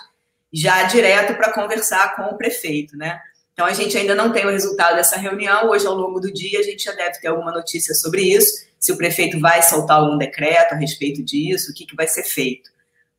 já 0.51 0.83
direto 0.83 1.35
para 1.35 1.53
conversar 1.53 2.15
com 2.15 2.23
o 2.23 2.37
prefeito, 2.37 2.95
né? 2.97 3.19
Então, 3.53 3.65
a 3.65 3.73
gente 3.73 3.97
ainda 3.97 4.13
não 4.13 4.31
tem 4.31 4.45
o 4.45 4.51
resultado 4.51 4.95
dessa 4.95 5.17
reunião. 5.17 5.69
Hoje, 5.69 5.87
ao 5.87 5.95
longo 5.95 6.19
do 6.19 6.31
dia, 6.31 6.59
a 6.59 6.63
gente 6.63 6.83
já 6.83 6.91
deve 6.91 7.19
ter 7.19 7.27
alguma 7.27 7.51
notícia 7.51 7.95
sobre 7.95 8.21
isso. 8.21 8.67
Se 8.79 8.91
o 8.91 8.97
prefeito 8.97 9.39
vai 9.39 9.63
soltar 9.63 9.97
algum 9.97 10.15
decreto 10.15 10.73
a 10.73 10.75
respeito 10.75 11.23
disso, 11.23 11.71
o 11.71 11.73
que, 11.73 11.85
que 11.85 11.95
vai 11.95 12.07
ser 12.07 12.23
feito. 12.23 12.69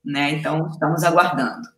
Né? 0.05 0.31
Então, 0.31 0.69
estamos 0.69 1.03
aguardando. 1.03 1.69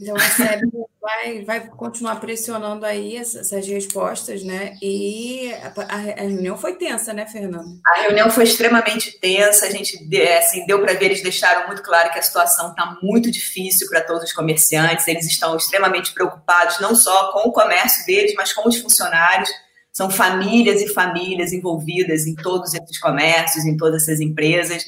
Então, 0.00 0.16
a 0.16 0.20
SEB 0.20 0.72
vai, 1.00 1.44
vai 1.44 1.66
continuar 1.68 2.16
pressionando 2.16 2.84
aí 2.84 3.16
essas, 3.16 3.66
respostas, 3.66 4.42
né? 4.42 4.76
E 4.82 5.52
a, 5.52 5.94
a, 5.94 5.96
reunião 5.96 6.58
foi 6.58 6.74
tensa, 6.74 7.12
né, 7.12 7.26
Fernando? 7.26 7.78
A 7.86 8.00
reunião 8.02 8.28
foi 8.28 8.42
extremamente 8.42 9.18
tensa. 9.20 9.66
A 9.66 9.70
gente, 9.70 9.96
assim, 10.38 10.66
deu 10.66 10.80
para 10.80 10.94
ver, 10.94 11.06
eles 11.06 11.22
deixaram 11.22 11.68
muito 11.68 11.82
claro 11.82 12.10
que 12.12 12.18
a 12.18 12.22
situação 12.22 12.70
está 12.70 12.98
muito 13.02 13.30
difícil 13.30 13.88
para 13.88 14.00
todos 14.00 14.24
os 14.24 14.32
comerciantes. 14.32 15.06
Eles 15.06 15.26
estão 15.26 15.56
extremamente 15.56 16.12
preocupados, 16.12 16.80
não 16.80 16.96
só 16.96 17.30
com 17.30 17.48
o 17.48 17.52
comércio 17.52 18.04
deles, 18.04 18.34
mas 18.36 18.52
com 18.52 18.68
os 18.68 18.78
funcionários. 18.78 19.48
São 19.92 20.10
famílias 20.10 20.82
e 20.82 20.92
famílias 20.92 21.52
envolvidas 21.52 22.26
em 22.26 22.34
todos 22.34 22.74
esses 22.74 22.98
comércios, 22.98 23.64
em 23.64 23.76
todas 23.76 24.02
essas 24.02 24.20
empresas. 24.20 24.84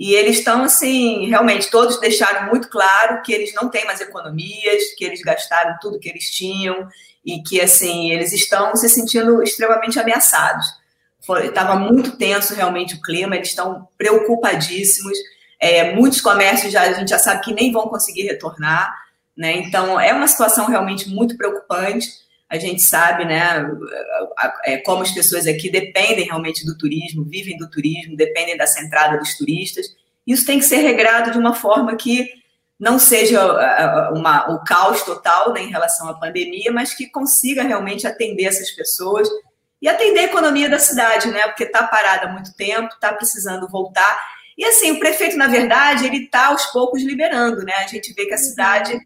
E 0.00 0.14
eles 0.14 0.38
estão, 0.38 0.62
assim, 0.64 1.26
realmente, 1.26 1.70
todos 1.70 2.00
deixaram 2.00 2.48
muito 2.48 2.70
claro 2.70 3.20
que 3.20 3.30
eles 3.30 3.52
não 3.52 3.68
têm 3.68 3.84
mais 3.84 4.00
economias, 4.00 4.94
que 4.96 5.04
eles 5.04 5.20
gastaram 5.20 5.76
tudo 5.78 5.98
que 5.98 6.08
eles 6.08 6.30
tinham 6.30 6.88
e 7.22 7.42
que, 7.42 7.60
assim, 7.60 8.10
eles 8.10 8.32
estão 8.32 8.74
se 8.74 8.88
sentindo 8.88 9.42
extremamente 9.42 10.00
ameaçados. 10.00 10.64
Estava 11.44 11.76
muito 11.76 12.16
tenso, 12.16 12.54
realmente, 12.54 12.94
o 12.94 13.02
clima, 13.02 13.36
eles 13.36 13.48
estão 13.48 13.86
preocupadíssimos. 13.98 15.18
É, 15.60 15.94
muitos 15.94 16.22
comércios 16.22 16.72
já, 16.72 16.80
a 16.80 16.92
gente 16.94 17.10
já 17.10 17.18
sabe 17.18 17.42
que 17.42 17.52
nem 17.52 17.70
vão 17.70 17.86
conseguir 17.88 18.22
retornar, 18.22 18.90
né? 19.36 19.52
Então, 19.52 20.00
é 20.00 20.14
uma 20.14 20.28
situação 20.28 20.64
realmente 20.64 21.10
muito 21.10 21.36
preocupante. 21.36 22.08
A 22.50 22.58
gente 22.58 22.82
sabe, 22.82 23.24
né, 23.24 23.64
como 24.84 25.02
as 25.02 25.12
pessoas 25.12 25.46
aqui 25.46 25.70
dependem 25.70 26.24
realmente 26.24 26.66
do 26.66 26.76
turismo, 26.76 27.24
vivem 27.24 27.56
do 27.56 27.70
turismo, 27.70 28.16
dependem 28.16 28.56
dessa 28.56 28.82
entrada 28.82 29.18
dos 29.18 29.38
turistas. 29.38 29.86
Isso 30.26 30.44
tem 30.44 30.58
que 30.58 30.64
ser 30.64 30.78
regrado 30.78 31.30
de 31.30 31.38
uma 31.38 31.54
forma 31.54 31.94
que 31.94 32.28
não 32.78 32.98
seja 32.98 33.40
uma, 34.12 34.50
o 34.50 34.64
caos 34.64 35.02
total 35.02 35.52
né, 35.52 35.62
em 35.62 35.70
relação 35.70 36.08
à 36.08 36.14
pandemia, 36.14 36.72
mas 36.72 36.94
que 36.94 37.06
consiga 37.10 37.62
realmente 37.62 38.06
atender 38.06 38.46
essas 38.46 38.70
pessoas 38.70 39.28
e 39.80 39.88
atender 39.88 40.20
a 40.20 40.24
economia 40.24 40.68
da 40.68 40.78
cidade, 40.78 41.28
né? 41.28 41.46
Porque 41.48 41.64
está 41.64 41.86
parada 41.86 42.26
há 42.26 42.32
muito 42.32 42.54
tempo, 42.54 42.92
está 42.92 43.12
precisando 43.12 43.68
voltar. 43.68 44.18
E 44.56 44.64
assim, 44.64 44.92
o 44.92 44.98
prefeito, 44.98 45.36
na 45.36 45.46
verdade, 45.46 46.06
ele 46.06 46.24
está 46.24 46.48
aos 46.48 46.66
poucos 46.66 47.02
liberando, 47.02 47.64
né? 47.64 47.74
A 47.78 47.86
gente 47.86 48.12
vê 48.12 48.26
que 48.26 48.34
a 48.34 48.38
cidade 48.38 48.98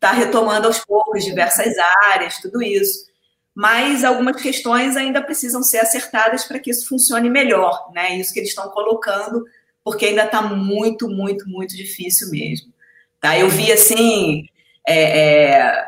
está 0.00 0.12
retomando 0.12 0.66
aos 0.66 0.78
poucos 0.78 1.22
diversas 1.22 1.74
áreas, 2.06 2.38
tudo 2.38 2.62
isso. 2.62 3.10
Mas 3.54 4.02
algumas 4.02 4.40
questões 4.40 4.96
ainda 4.96 5.20
precisam 5.20 5.62
ser 5.62 5.78
acertadas 5.78 6.44
para 6.44 6.58
que 6.58 6.70
isso 6.70 6.88
funcione 6.88 7.28
melhor, 7.28 7.90
né? 7.92 8.16
Isso 8.16 8.32
que 8.32 8.40
eles 8.40 8.48
estão 8.48 8.70
colocando, 8.70 9.44
porque 9.84 10.06
ainda 10.06 10.24
está 10.24 10.40
muito, 10.40 11.06
muito, 11.06 11.46
muito 11.46 11.76
difícil 11.76 12.30
mesmo. 12.30 12.72
Tá? 13.20 13.38
Eu 13.38 13.50
vi 13.50 13.70
assim 13.70 14.46
é, 14.88 15.20
é, 15.20 15.86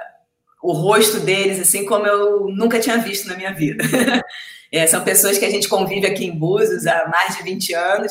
o 0.62 0.73
rosto 0.73 1.19
deles 1.21 1.59
assim 1.59 1.87
como 1.87 2.07
eu 2.07 2.49
nunca 2.49 2.78
tinha 2.78 2.99
visto 2.99 3.26
na 3.28 3.37
minha 3.37 3.54
vida. 3.54 3.83
É, 4.75 4.87
são 4.87 5.04
pessoas 5.04 5.37
que 5.37 5.45
a 5.45 5.50
gente 5.50 5.69
convive 5.69 6.07
aqui 6.07 6.25
em 6.25 6.31
Búzios 6.35 6.87
há 6.87 7.07
mais 7.07 7.37
de 7.37 7.42
20 7.42 7.75
anos 7.75 8.11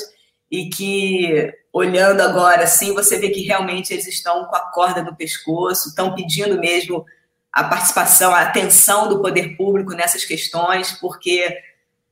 e 0.51 0.69
que, 0.69 1.53
olhando 1.71 2.19
agora 2.21 2.63
assim, 2.63 2.93
você 2.93 3.17
vê 3.17 3.29
que 3.29 3.41
realmente 3.41 3.93
eles 3.93 4.05
estão 4.05 4.45
com 4.45 4.55
a 4.55 4.69
corda 4.71 5.01
no 5.01 5.15
pescoço, 5.15 5.87
estão 5.89 6.13
pedindo 6.13 6.59
mesmo 6.59 7.05
a 7.53 7.63
participação, 7.63 8.35
a 8.35 8.41
atenção 8.41 9.07
do 9.07 9.21
poder 9.21 9.55
público 9.55 9.93
nessas 9.93 10.25
questões, 10.25 10.91
porque 10.91 11.57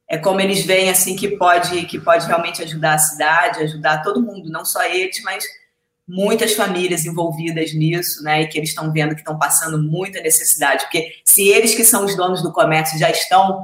é 0.07 0.17
como 0.17 0.39
eles 0.39 0.65
veem 0.65 0.89
assim 0.89 1.15
que 1.15 1.37
pode 1.37 1.85
que 1.85 1.99
pode 1.99 2.25
realmente 2.25 2.63
ajudar 2.63 2.93
a 2.93 2.99
cidade, 2.99 3.63
ajudar 3.63 4.01
todo 4.01 4.21
mundo, 4.21 4.49
não 4.49 4.63
só 4.63 4.83
eles, 4.83 5.21
mas 5.23 5.43
muitas 6.07 6.53
famílias 6.53 7.05
envolvidas 7.05 7.73
nisso, 7.73 8.23
né? 8.23 8.41
E 8.41 8.47
que 8.47 8.57
eles 8.57 8.69
estão 8.69 8.91
vendo 8.91 9.13
que 9.13 9.21
estão 9.21 9.37
passando 9.37 9.77
muita 9.77 10.21
necessidade, 10.21 10.85
porque 10.85 11.11
se 11.23 11.47
eles 11.47 11.75
que 11.75 11.83
são 11.83 12.05
os 12.05 12.15
donos 12.15 12.41
do 12.41 12.51
comércio 12.51 12.97
já 12.97 13.09
estão 13.09 13.63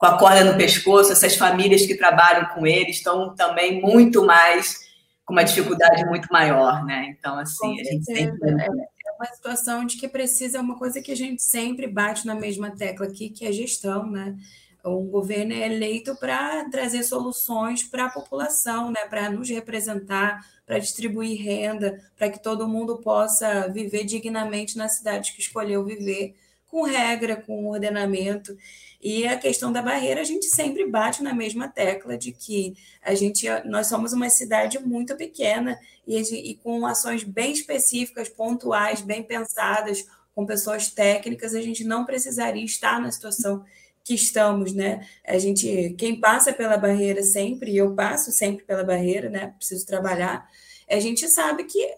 com 0.00 0.06
a 0.06 0.16
corda 0.16 0.42
no 0.42 0.56
pescoço, 0.56 1.12
essas 1.12 1.36
famílias 1.36 1.84
que 1.84 1.94
trabalham 1.94 2.46
com 2.54 2.66
eles 2.66 2.96
estão 2.96 3.34
também 3.34 3.82
muito 3.82 4.24
mais 4.24 4.88
com 5.26 5.34
uma 5.34 5.44
dificuldade 5.44 6.06
muito 6.06 6.26
maior, 6.32 6.82
né? 6.86 7.14
Então, 7.16 7.38
assim, 7.38 7.78
a 7.78 7.84
gente 7.84 8.06
sempre. 8.06 8.50
É, 8.50 8.64
é 8.64 9.12
uma 9.12 9.26
situação 9.26 9.84
de 9.84 9.98
que 9.98 10.08
precisa 10.08 10.62
uma 10.62 10.78
coisa 10.78 11.02
que 11.02 11.12
a 11.12 11.16
gente 11.16 11.42
sempre 11.42 11.86
bate 11.86 12.26
na 12.26 12.34
mesma 12.34 12.70
tecla 12.70 13.06
aqui, 13.06 13.28
que 13.28 13.44
é 13.44 13.48
a 13.48 13.52
gestão, 13.52 14.10
né? 14.10 14.34
O 14.82 15.02
governo 15.02 15.52
é 15.52 15.66
eleito 15.66 16.16
para 16.16 16.64
trazer 16.70 17.02
soluções 17.02 17.84
para 17.84 18.06
a 18.06 18.10
população, 18.10 18.90
né? 18.90 19.04
para 19.10 19.28
nos 19.28 19.50
representar, 19.50 20.40
para 20.64 20.78
distribuir 20.78 21.38
renda, 21.44 22.02
para 22.16 22.30
que 22.30 22.42
todo 22.42 22.66
mundo 22.66 22.96
possa 22.96 23.68
viver 23.68 24.04
dignamente 24.04 24.78
na 24.78 24.88
cidade 24.88 25.34
que 25.34 25.42
escolheu 25.42 25.84
viver, 25.84 26.34
com 26.66 26.84
regra, 26.84 27.36
com 27.36 27.68
ordenamento. 27.68 28.56
E 29.02 29.26
a 29.26 29.38
questão 29.38 29.72
da 29.72 29.80
barreira, 29.80 30.20
a 30.20 30.24
gente 30.24 30.46
sempre 30.46 30.86
bate 30.86 31.22
na 31.22 31.32
mesma 31.32 31.68
tecla 31.68 32.18
de 32.18 32.32
que 32.32 32.74
a 33.02 33.14
gente, 33.14 33.46
nós 33.64 33.86
somos 33.86 34.12
uma 34.12 34.28
cidade 34.28 34.78
muito 34.78 35.16
pequena 35.16 35.78
e, 36.06 36.18
e 36.50 36.54
com 36.56 36.84
ações 36.84 37.24
bem 37.24 37.52
específicas, 37.52 38.28
pontuais, 38.28 39.00
bem 39.00 39.22
pensadas, 39.22 40.06
com 40.34 40.44
pessoas 40.44 40.90
técnicas, 40.90 41.54
a 41.54 41.62
gente 41.62 41.82
não 41.82 42.04
precisaria 42.04 42.64
estar 42.64 43.00
na 43.00 43.10
situação 43.10 43.64
que 44.04 44.14
estamos, 44.14 44.72
né? 44.72 45.06
A 45.26 45.38
gente, 45.38 45.94
quem 45.98 46.18
passa 46.18 46.52
pela 46.52 46.76
barreira 46.76 47.22
sempre, 47.22 47.72
e 47.72 47.76
eu 47.76 47.94
passo 47.94 48.30
sempre 48.32 48.64
pela 48.64 48.84
barreira, 48.84 49.28
né? 49.28 49.54
Preciso 49.58 49.86
trabalhar. 49.86 50.48
A 50.88 50.98
gente 50.98 51.28
sabe 51.28 51.64
que 51.64 51.94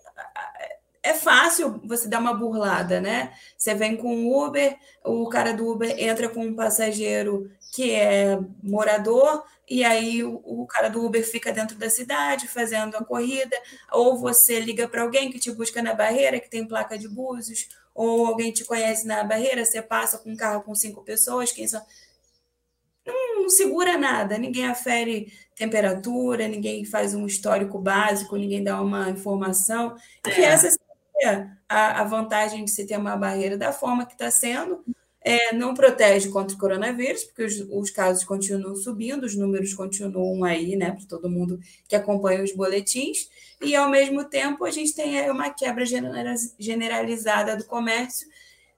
é 1.03 1.13
fácil 1.13 1.81
você 1.85 2.07
dar 2.09 2.21
uma 2.21 2.33
burlada, 2.33 3.01
né? 3.01 3.33
Você 3.59 3.75
vem 3.75 3.97
com 3.97 4.25
o 4.25 4.47
Uber, 4.47 4.79
o 5.05 5.29
cara 5.29 5.53
do 5.53 5.69
Uber 5.69 5.95
entra 5.99 6.29
com 6.29 6.45
um 6.47 6.55
passageiro 6.55 7.51
que 7.73 7.91
é 7.91 8.39
morador, 8.63 9.43
e 9.69 9.83
aí 9.83 10.23
o, 10.23 10.41
o 10.45 10.67
cara 10.67 10.89
do 10.89 11.05
Uber 11.05 11.27
fica 11.27 11.51
dentro 11.53 11.77
da 11.77 11.91
cidade 11.91 12.47
fazendo 12.47 12.97
a 12.97 13.05
corrida, 13.05 13.57
ou 13.91 14.17
você 14.19 14.61
liga 14.61 14.87
para 14.87 15.03
alguém 15.03 15.31
que 15.31 15.41
te 15.41 15.51
busca 15.51 15.83
na 15.83 15.95
barreira, 15.95 16.39
que 16.39 16.51
tem 16.51 16.69
placa 16.69 16.97
de 16.97 17.09
Búzios, 17.09 17.69
ou 17.95 18.27
alguém 18.27 18.53
te 18.53 18.65
conhece 18.65 19.07
na 19.07 19.25
barreira, 19.25 19.65
você 19.65 19.83
passa 19.83 20.19
com 20.19 20.31
um 20.31 20.37
carro 20.37 20.63
com 20.63 20.75
cinco 20.75 21.03
pessoas, 21.03 21.51
quem 21.51 21.67
são. 21.67 21.83
Não, 23.05 23.43
não, 23.43 23.51
segura 23.51 23.99
nada, 23.99 24.39
ninguém 24.39 24.67
afere 24.67 25.33
temperatura, 25.57 26.47
ninguém 26.47 26.85
faz 26.85 27.15
um 27.15 27.27
histórico 27.27 27.79
básico, 27.79 28.37
ninguém 28.37 28.63
dá 28.63 28.81
uma 28.81 29.11
informação. 29.11 29.97
É. 30.25 30.31
Que 30.31 30.43
essa 30.43 30.69
a, 31.69 32.01
a, 32.01 32.05
vantagem 32.05 32.65
de 32.65 32.71
se 32.71 32.87
ter 32.87 32.97
uma 32.97 33.17
barreira 33.17 33.57
da 33.57 33.73
forma 33.73 34.07
que 34.07 34.13
está 34.13 34.31
sendo. 34.31 34.85
É, 35.25 35.53
não 35.53 35.73
protege 35.73 36.29
contra 36.31 36.57
o 36.57 36.59
coronavírus, 36.59 37.23
porque 37.23 37.45
os, 37.45 37.61
os, 37.71 37.91
casos 37.91 38.25
continuam 38.25 38.75
subindo, 38.75 39.25
os 39.25 39.37
números 39.37 39.73
continuam 39.73 40.43
aí, 40.43 40.75
né, 40.75 40.91
para 40.91 41.07
todo 41.07 41.31
mundo 41.31 41.61
que 41.89 41.95
acompanha 41.95 42.43
os 42.43 42.53
boletins, 42.53 43.29
e 43.61 43.77
ao 43.77 43.89
mesmo 43.89 44.25
tempo 44.25 44.65
a 44.65 44.71
gente 44.73 44.93
tem 44.93 45.31
uma 45.31 45.51
quebra 45.51 45.85
generalizada 46.59 47.57
do 47.57 47.65
comércio, 47.65 48.27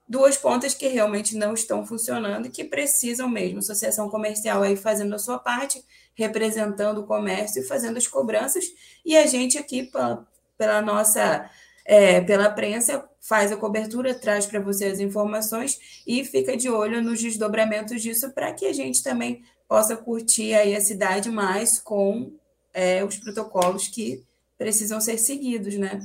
duas 0.07 0.37
pontas 0.37 0.73
que 0.73 0.87
realmente 0.87 1.35
não 1.35 1.53
estão 1.53 1.85
funcionando 1.85 2.47
e 2.47 2.51
que 2.51 2.63
precisam 2.63 3.27
mesmo. 3.27 3.59
Associação 3.59 4.09
comercial 4.09 4.61
aí 4.61 4.75
fazendo 4.75 5.15
a 5.15 5.19
sua 5.19 5.39
parte, 5.39 5.83
representando 6.13 6.99
o 6.99 7.07
comércio 7.07 7.61
e 7.61 7.65
fazendo 7.65 7.97
as 7.97 8.07
cobranças, 8.07 8.65
e 9.03 9.17
a 9.17 9.25
gente 9.25 9.57
aqui, 9.57 9.83
pela, 9.83 10.27
pela 10.57 10.81
nossa. 10.81 11.49
É, 11.85 12.19
pela 12.21 12.49
prensa, 12.49 13.07
faz 13.21 13.51
a 13.51 13.57
cobertura, 13.57 14.13
traz 14.15 14.47
para 14.47 14.59
você 14.59 14.85
as 14.85 14.99
informações 14.99 16.01
e 16.05 16.25
fica 16.25 16.57
de 16.57 16.67
olho 16.67 17.01
nos 17.01 17.21
desdobramentos 17.21 18.01
disso 18.01 18.31
para 18.31 18.51
que 18.53 18.65
a 18.65 18.73
gente 18.73 19.03
também 19.03 19.43
possa 19.67 19.95
curtir 19.95 20.53
aí 20.53 20.75
a 20.75 20.81
cidade 20.81 21.29
mais 21.29 21.79
com 21.79 22.33
é, 22.73 23.03
os 23.03 23.17
protocolos 23.17 23.87
que 23.87 24.23
precisam 24.57 24.99
ser 24.99 25.17
seguidos, 25.17 25.77
né? 25.77 25.99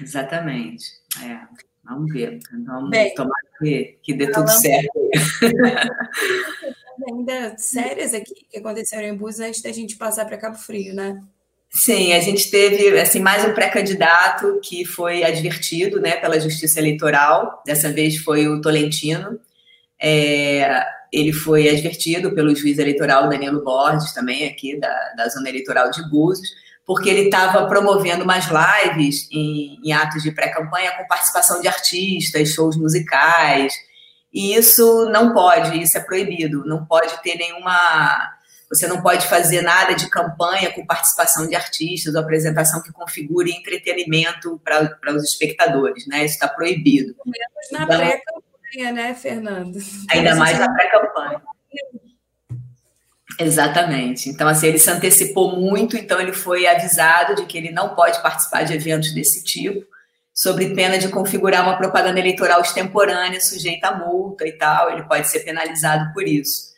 Exatamente. 0.00 0.84
É, 1.22 1.40
vamos 1.82 2.12
ver. 2.12 2.38
Vamos 2.66 2.90
Bem, 2.90 3.14
tomar 3.14 3.34
que, 3.58 3.98
que 4.02 4.12
dê 4.12 4.30
tudo 4.30 4.50
certo. 4.50 5.10
ainda 7.08 7.56
sérias 7.58 8.14
aqui 8.14 8.46
que 8.48 8.58
aconteceram 8.58 9.08
em 9.08 9.16
Búzios 9.16 9.48
antes 9.48 9.62
da 9.62 9.72
gente 9.72 9.96
passar 9.96 10.24
para 10.24 10.38
Cabo 10.38 10.56
Frio, 10.56 10.94
né? 10.94 11.22
Sim, 11.74 12.12
a 12.12 12.20
gente 12.20 12.50
teve 12.52 13.00
assim 13.00 13.18
mais 13.18 13.44
um 13.44 13.52
pré-candidato 13.52 14.60
que 14.62 14.84
foi 14.84 15.24
advertido, 15.24 16.00
né, 16.00 16.12
pela 16.16 16.38
Justiça 16.38 16.78
Eleitoral. 16.78 17.62
Dessa 17.66 17.90
vez 17.90 18.16
foi 18.18 18.46
o 18.46 18.60
Tolentino. 18.60 19.40
É, 20.00 20.84
ele 21.12 21.32
foi 21.32 21.68
advertido 21.68 22.32
pelo 22.32 22.54
juiz 22.54 22.78
eleitoral 22.78 23.28
Danilo 23.28 23.64
Borges, 23.64 24.12
também 24.12 24.46
aqui 24.46 24.78
da, 24.78 25.12
da 25.16 25.28
zona 25.28 25.48
eleitoral 25.48 25.90
de 25.90 26.08
Búzios, 26.08 26.48
porque 26.86 27.08
ele 27.08 27.22
estava 27.22 27.66
promovendo 27.66 28.22
umas 28.22 28.46
lives 28.46 29.28
em, 29.32 29.80
em 29.84 29.92
atos 29.92 30.22
de 30.22 30.30
pré-campanha 30.30 30.92
com 30.92 31.06
participação 31.08 31.60
de 31.60 31.66
artistas, 31.66 32.50
shows 32.50 32.76
musicais, 32.76 33.72
e 34.32 34.54
isso 34.54 35.08
não 35.10 35.32
pode, 35.32 35.80
isso 35.82 35.98
é 35.98 36.00
proibido, 36.00 36.64
não 36.66 36.84
pode 36.84 37.20
ter 37.22 37.36
nenhuma. 37.36 38.32
Você 38.74 38.88
não 38.88 39.00
pode 39.00 39.26
fazer 39.28 39.62
nada 39.62 39.94
de 39.94 40.10
campanha 40.10 40.72
com 40.72 40.84
participação 40.84 41.46
de 41.46 41.54
artistas 41.54 42.14
ou 42.14 42.20
apresentação 42.20 42.82
que 42.82 42.92
configure 42.92 43.52
entretenimento 43.52 44.60
para 44.64 45.14
os 45.14 45.22
espectadores, 45.22 46.06
né? 46.08 46.24
Isso 46.24 46.34
está 46.34 46.48
proibido. 46.48 47.14
Menos 47.24 47.70
na 47.70 47.84
então, 47.84 47.98
pré-campanha, 47.98 48.92
né, 48.92 49.14
Fernando? 49.14 49.78
Ainda 50.10 50.34
mais 50.34 50.58
na 50.58 50.72
pré-campanha. 50.72 51.40
Exatamente. 53.38 54.28
Então, 54.28 54.48
assim, 54.48 54.66
ele 54.66 54.78
se 54.78 54.90
antecipou 54.90 55.56
muito, 55.56 55.96
então 55.96 56.20
ele 56.20 56.32
foi 56.32 56.66
avisado 56.66 57.36
de 57.36 57.46
que 57.46 57.56
ele 57.56 57.70
não 57.70 57.94
pode 57.94 58.20
participar 58.22 58.64
de 58.64 58.74
eventos 58.74 59.14
desse 59.14 59.44
tipo, 59.44 59.86
sob 60.32 60.74
pena 60.74 60.98
de 60.98 61.08
configurar 61.08 61.62
uma 61.62 61.76
propaganda 61.76 62.18
eleitoral 62.18 62.60
extemporânea, 62.60 63.40
sujeita 63.40 63.88
a 63.88 63.98
multa 63.98 64.46
e 64.46 64.52
tal, 64.52 64.90
ele 64.90 65.04
pode 65.04 65.28
ser 65.28 65.40
penalizado 65.40 66.12
por 66.12 66.26
isso. 66.26 66.73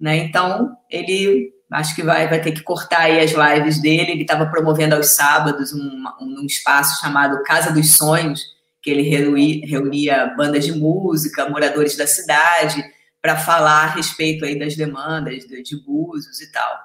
Né? 0.00 0.18
Então, 0.18 0.76
ele 0.90 1.52
acho 1.70 1.94
que 1.94 2.02
vai, 2.02 2.28
vai 2.28 2.40
ter 2.40 2.52
que 2.52 2.62
cortar 2.62 3.02
aí 3.02 3.20
as 3.20 3.32
lives 3.32 3.80
dele. 3.80 4.12
Ele 4.12 4.22
estava 4.22 4.46
promovendo 4.46 4.94
aos 4.94 5.14
sábados 5.14 5.72
um, 5.72 6.04
um, 6.20 6.46
espaço 6.46 7.00
chamado 7.00 7.42
Casa 7.42 7.72
dos 7.72 7.96
Sonhos, 7.96 8.40
que 8.80 8.90
ele 8.90 9.02
reunia, 9.02 9.66
reunia 9.66 10.34
bandas 10.36 10.64
de 10.64 10.72
música, 10.72 11.48
moradores 11.48 11.96
da 11.96 12.06
cidade, 12.06 12.82
para 13.20 13.36
falar 13.36 13.84
a 13.84 13.94
respeito 13.94 14.44
aí 14.44 14.58
das 14.58 14.76
demandas 14.76 15.44
de, 15.46 15.62
de 15.62 15.76
Búzios 15.84 16.40
e 16.40 16.50
tal. 16.52 16.78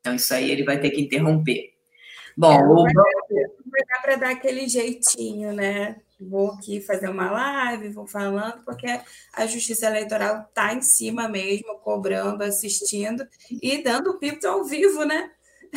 Então, 0.00 0.14
isso 0.14 0.32
aí 0.32 0.50
ele 0.50 0.64
vai 0.64 0.78
ter 0.78 0.90
que 0.90 1.00
interromper. 1.00 1.74
Bom, 2.36 2.52
é, 2.52 2.64
o... 2.64 2.84
vai 2.84 3.84
dar 3.86 4.02
para 4.02 4.16
dar 4.16 4.30
aquele 4.30 4.66
jeitinho, 4.68 5.52
né? 5.52 5.96
Vou 6.20 6.52
aqui 6.52 6.80
fazer 6.80 7.08
uma 7.08 7.30
live, 7.30 7.90
vou 7.90 8.06
falando, 8.06 8.62
porque 8.64 9.00
a 9.34 9.46
Justiça 9.46 9.86
Eleitoral 9.86 10.46
está 10.48 10.72
em 10.74 10.82
cima 10.82 11.28
mesmo, 11.28 11.78
cobrando, 11.78 12.44
assistindo 12.44 13.26
e 13.50 13.82
dando 13.82 14.10
o 14.10 14.18
pito 14.18 14.46
ao 14.46 14.64
vivo, 14.64 15.04
né? 15.04 15.30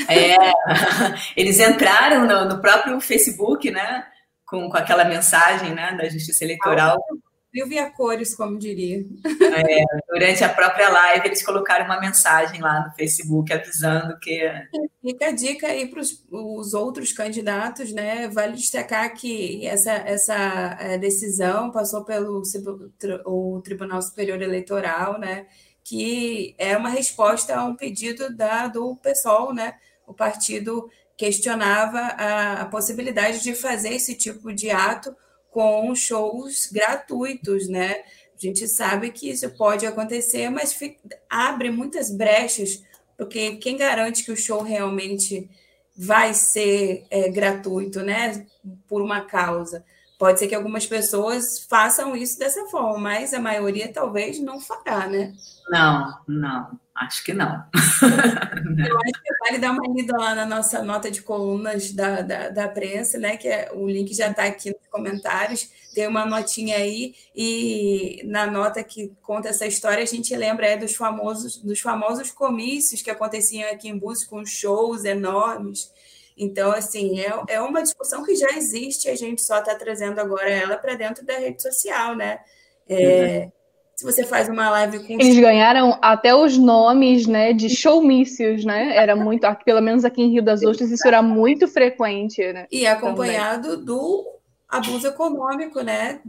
É, 0.10 0.36
eles 1.38 1.60
entraram 1.60 2.26
no, 2.26 2.56
no, 2.56 2.62
próprio 2.62 3.00
Facebook, 3.00 3.70
né? 3.70 4.06
Com, 4.46 4.70
com 4.70 4.78
aquela 4.78 5.06
mensagem 5.06 5.74
né, 5.74 5.96
da 5.96 6.10
Justiça 6.10 6.44
Eleitoral 6.44 6.98
vivo 7.10 7.33
e 7.54 7.78
a 7.78 7.90
cores, 7.92 8.36
como 8.36 8.58
diria. 8.58 9.06
É, 9.26 9.84
durante 10.10 10.44
a 10.44 10.50
própria 10.50 10.90
live, 10.90 11.28
eles 11.28 11.46
colocaram 11.46 11.86
uma 11.86 12.00
mensagem 12.00 12.60
lá 12.60 12.88
no 12.88 12.96
Facebook 12.96 13.54
avisando 13.54 14.18
que. 14.20 14.42
Fica 15.02 15.28
a 15.28 15.32
dica 15.32 15.68
aí 15.68 15.88
para 15.88 16.02
os 16.02 16.74
outros 16.74 17.12
candidatos, 17.12 17.92
né? 17.94 18.28
Vale 18.28 18.54
destacar 18.54 19.14
que 19.14 19.66
essa, 19.68 19.92
essa 19.92 20.78
é, 20.80 20.98
decisão 20.98 21.70
passou 21.70 22.04
pelo 22.04 22.42
o 23.26 23.62
Tribunal 23.64 24.02
Superior 24.02 24.42
Eleitoral, 24.42 25.20
né? 25.20 25.46
Que 25.84 26.56
é 26.58 26.76
uma 26.76 26.90
resposta 26.90 27.56
a 27.56 27.66
um 27.66 27.76
pedido 27.76 28.36
da, 28.36 28.68
do 28.68 28.96
PSOL, 28.96 29.54
né? 29.54 29.76
O 30.08 30.14
partido 30.14 30.90
questionava 31.16 32.00
a, 32.00 32.62
a 32.62 32.66
possibilidade 32.66 33.44
de 33.44 33.54
fazer 33.54 33.94
esse 33.94 34.16
tipo 34.16 34.52
de 34.52 34.72
ato 34.72 35.16
com 35.54 35.94
shows 35.96 36.68
gratuitos, 36.72 37.70
né? 37.70 38.04
A 38.36 38.46
gente 38.46 38.68
sabe 38.68 39.12
que 39.12 39.30
isso 39.30 39.50
pode 39.52 39.86
acontecer, 39.86 40.50
mas 40.50 40.74
fica, 40.74 41.00
abre 41.30 41.70
muitas 41.70 42.10
brechas, 42.10 42.84
porque 43.16 43.56
quem 43.58 43.78
garante 43.78 44.26
que 44.26 44.32
o 44.32 44.38
show 44.38 44.62
realmente 44.64 45.50
vai 45.96 46.34
ser 46.34 47.06
é, 47.10 47.30
gratuito, 47.30 48.02
né? 48.02 48.46
Por 48.88 49.02
uma 49.02 49.22
causa. 49.22 49.86
Pode 50.18 50.40
ser 50.40 50.48
que 50.48 50.56
algumas 50.56 50.88
pessoas 50.88 51.60
façam 51.70 52.16
isso 52.16 52.40
dessa 52.40 52.66
forma, 52.66 52.98
mas 52.98 53.34
a 53.34 53.40
maioria 53.40 53.92
talvez 53.94 54.40
não 54.40 54.60
fará, 54.60 55.08
né? 55.08 55.34
Não, 55.70 56.18
não, 56.28 56.80
acho 56.96 57.24
que 57.24 57.34
não. 57.34 57.64
Eu 58.88 59.00
acho 59.00 59.24
que 59.24 59.38
vale 59.40 59.58
dar 59.58 59.72
uma 59.72 59.88
lida 59.94 60.16
lá 60.18 60.36
na 60.36 60.46
nossa 60.46 60.82
nota 60.82 61.10
de 61.10 61.22
colunas 61.22 61.92
da, 61.92 62.22
da, 62.22 62.50
da 62.50 62.68
prensa, 62.68 63.18
né? 63.18 63.38
Que 63.38 63.48
é, 63.48 63.72
o 63.74 63.88
link 63.88 64.14
já 64.14 64.30
está 64.30 64.44
aqui 64.44 64.70
nos 64.70 64.88
comentários. 64.90 65.70
Tem 65.94 66.08
uma 66.08 66.26
notinha 66.26 66.78
aí, 66.78 67.14
e 67.36 68.22
na 68.26 68.48
nota 68.48 68.84
que 68.84 69.14
conta 69.22 69.50
essa 69.50 69.68
história, 69.68 70.02
a 70.02 70.08
gente 70.08 70.36
lembra 70.36 70.66
é, 70.66 70.78
dos, 70.78 70.96
famosos, 70.96 71.58
dos 71.58 71.80
famosos 71.80 72.32
comícios 72.32 73.02
que 73.02 73.12
aconteciam 73.12 73.70
aqui 73.72 73.90
em 73.90 73.98
Búzios, 73.98 74.28
com 74.28 74.44
shows 74.44 75.06
enormes 75.06 75.92
então, 76.38 76.72
assim, 76.72 77.20
é, 77.20 77.32
é 77.48 77.62
uma 77.62 77.84
discussão 77.84 78.24
que 78.24 78.36
já 78.36 78.50
existe, 78.58 79.10
a 79.10 79.16
gente 79.16 79.42
só 79.42 79.60
está 79.60 79.76
trazendo 79.76 80.20
agora 80.20 80.50
ela 80.50 80.78
para 80.78 80.96
dentro 80.96 81.26
da 81.26 81.38
rede 81.38 81.62
social, 81.62 82.16
né? 82.16 82.40
É, 82.88 83.40
uhum. 83.40 83.52
Se 83.96 84.04
você 84.04 84.24
faz 84.24 84.50
uma 84.50 84.70
live 84.72 85.00
com. 85.00 85.14
Eles 85.14 85.40
ganharam 85.40 85.98
até 86.02 86.34
os 86.36 86.58
nomes 86.58 87.28
né, 87.28 87.54
de 87.54 87.70
showmícios, 87.70 88.66
né? 88.66 88.96
Era 88.96 89.16
muito, 89.16 89.48
pelo 89.64 89.82
menos 89.82 90.04
aqui 90.04 90.22
em 90.22 90.32
Rio 90.32 90.44
das 90.44 90.64
Ostras, 90.64 90.92
isso 90.92 91.08
era 91.08 91.22
muito 91.22 91.68
frequente, 91.68 92.42
né? 92.52 92.66
E 92.72 92.88
acompanhado 92.88 93.70
Também. 93.70 93.86
do 93.86 94.34
abuso 94.68 95.08
econômico, 95.08 95.82
né? 95.82 96.20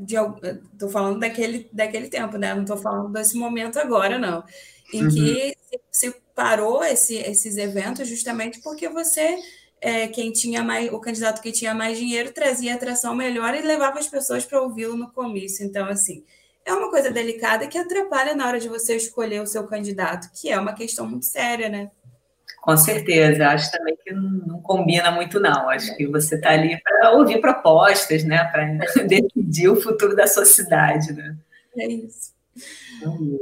Estou 0.72 0.90
falando 0.90 1.18
daquele, 1.18 1.68
daquele 1.72 2.08
tempo, 2.08 2.36
né? 2.36 2.54
Não 2.54 2.62
estou 2.62 2.76
falando 2.76 3.10
desse 3.10 3.36
momento 3.36 3.78
agora, 3.78 4.18
não. 4.18 4.44
Em 4.92 5.04
uhum. 5.04 5.08
que 5.08 5.56
se 5.90 6.14
parou 6.34 6.84
esse, 6.84 7.16
esses 7.16 7.56
eventos 7.56 8.06
justamente 8.06 8.60
porque 8.60 8.88
você 8.88 9.38
é, 9.80 10.08
quem 10.08 10.32
tinha 10.32 10.62
mais, 10.62 10.92
o 10.92 10.98
candidato 10.98 11.42
que 11.42 11.52
tinha 11.52 11.74
mais 11.74 11.98
dinheiro 11.98 12.32
trazia 12.32 12.74
atração 12.74 13.14
melhor 13.14 13.54
e 13.54 13.60
levava 13.60 13.98
as 13.98 14.08
pessoas 14.08 14.44
para 14.44 14.60
ouvi-lo 14.60 14.96
no 14.96 15.12
comício. 15.12 15.64
Então, 15.64 15.86
assim, 15.86 16.24
é 16.64 16.72
uma 16.72 16.90
coisa 16.90 17.10
delicada 17.10 17.66
que 17.66 17.78
atrapalha 17.78 18.34
na 18.34 18.46
hora 18.46 18.58
de 18.58 18.68
você 18.68 18.96
escolher 18.96 19.40
o 19.42 19.46
seu 19.46 19.66
candidato, 19.66 20.30
que 20.32 20.50
é 20.50 20.58
uma 20.58 20.72
questão 20.72 21.06
muito 21.06 21.26
séria, 21.26 21.68
né? 21.68 21.90
Com 22.62 22.76
certeza, 22.76 23.48
acho 23.48 23.70
também 23.70 23.94
que 24.02 24.10
não 24.12 24.60
combina 24.62 25.10
muito, 25.10 25.38
não. 25.38 25.68
Acho 25.68 25.94
que 25.96 26.06
você 26.06 26.36
está 26.36 26.50
ali 26.50 26.80
para 26.82 27.12
ouvir 27.12 27.38
propostas, 27.38 28.24
né? 28.24 28.42
Para 28.44 28.64
decidir 29.04 29.68
o 29.68 29.80
futuro 29.80 30.16
da 30.16 30.26
sociedade, 30.26 31.12
né? 31.12 31.36
É 31.76 31.86
isso. 31.86 32.32
Então, 32.96 33.38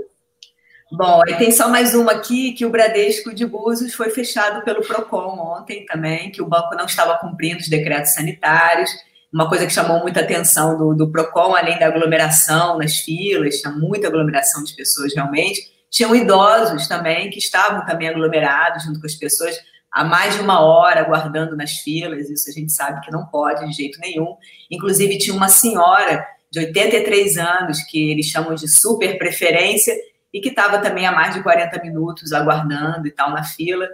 Bom, 0.95 1.23
e 1.27 1.35
tem 1.37 1.51
só 1.51 1.69
mais 1.69 1.95
uma 1.95 2.13
aqui, 2.13 2.53
que 2.53 2.67
o 2.67 2.71
Bradesco 2.71 3.35
de 3.35 3.47
Búzios 3.47 3.95
foi 3.95 4.11
fechado 4.11 4.63
pelo 4.63 4.83
PROCON 4.83 5.39
ontem 5.39 5.87
também, 5.87 6.31
que 6.31 6.43
o 6.43 6.47
banco 6.47 6.75
não 6.75 6.85
estava 6.85 7.17
cumprindo 7.17 7.61
os 7.61 7.69
decretos 7.69 8.13
sanitários, 8.13 8.91
uma 9.33 9.49
coisa 9.49 9.67
que 9.67 9.73
chamou 9.73 10.01
muita 10.01 10.21
atenção 10.21 10.77
do, 10.77 10.95
do 10.95 11.11
PROCON, 11.11 11.57
além 11.57 11.79
da 11.79 11.87
aglomeração 11.87 12.77
nas 12.77 12.97
filas, 12.97 13.61
tinha 13.61 13.73
muita 13.73 14.09
aglomeração 14.09 14.63
de 14.63 14.75
pessoas 14.75 15.15
realmente, 15.15 15.61
tinham 15.91 16.15
idosos 16.15 16.87
também, 16.87 17.31
que 17.31 17.39
estavam 17.39 17.85
também 17.87 18.09
aglomerados 18.09 18.85
junto 18.85 19.01
com 19.01 19.07
as 19.07 19.15
pessoas, 19.15 19.57
há 19.91 20.05
mais 20.05 20.35
de 20.35 20.41
uma 20.41 20.61
hora 20.61 21.01
aguardando 21.01 21.57
nas 21.57 21.73
filas, 21.73 22.29
isso 22.29 22.51
a 22.51 22.53
gente 22.53 22.73
sabe 22.73 23.01
que 23.01 23.11
não 23.11 23.27
pode 23.27 23.67
de 23.67 23.73
jeito 23.73 23.99
nenhum. 24.01 24.37
Inclusive, 24.71 25.19
tinha 25.19 25.37
uma 25.37 25.49
senhora 25.49 26.27
de 26.51 26.61
83 26.61 27.39
anos, 27.39 27.81
que 27.83 28.11
eles 28.11 28.27
chamam 28.27 28.55
de 28.55 28.69
super 28.69 29.17
preferência, 29.17 29.95
e 30.33 30.41
que 30.41 30.49
estava 30.49 30.79
também 30.79 31.07
há 31.07 31.13
mais 31.13 31.35
de 31.35 31.43
40 31.43 31.83
minutos 31.83 32.33
aguardando 32.33 33.07
e 33.07 33.11
tal 33.11 33.31
na 33.31 33.45
fila. 33.45 33.87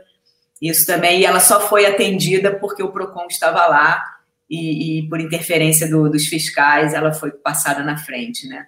Isso 0.63 0.87
também, 0.87 1.21
e 1.21 1.25
ela 1.25 1.41
só 1.41 1.61
foi 1.61 1.87
atendida 1.87 2.55
porque 2.55 2.83
o 2.83 2.91
PROCON 2.91 3.27
estava 3.29 3.67
lá 3.67 4.18
e, 4.49 5.01
e 5.01 5.09
por 5.09 5.21
interferência 5.21 5.89
do, 5.89 6.09
dos 6.09 6.27
fiscais 6.27 6.95
ela 6.95 7.13
foi 7.13 7.31
passada 7.31 7.83
na 7.83 7.97
frente, 7.97 8.47
né? 8.49 8.67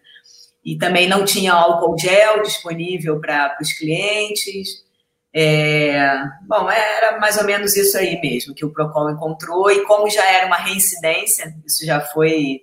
E 0.64 0.76
também 0.76 1.08
não 1.08 1.24
tinha 1.24 1.52
álcool 1.52 1.98
gel 1.98 2.42
disponível 2.42 3.18
para 3.18 3.56
os 3.60 3.72
clientes. 3.72 4.84
É, 5.32 6.22
bom, 6.42 6.70
era 6.70 7.18
mais 7.18 7.38
ou 7.38 7.44
menos 7.44 7.76
isso 7.76 7.96
aí 7.96 8.20
mesmo 8.20 8.54
que 8.54 8.64
o 8.64 8.70
PROCON 8.70 9.10
encontrou, 9.10 9.70
e 9.70 9.84
como 9.84 10.10
já 10.10 10.24
era 10.24 10.46
uma 10.46 10.56
reincidência, 10.56 11.54
isso 11.64 11.86
já 11.86 12.00
foi 12.00 12.62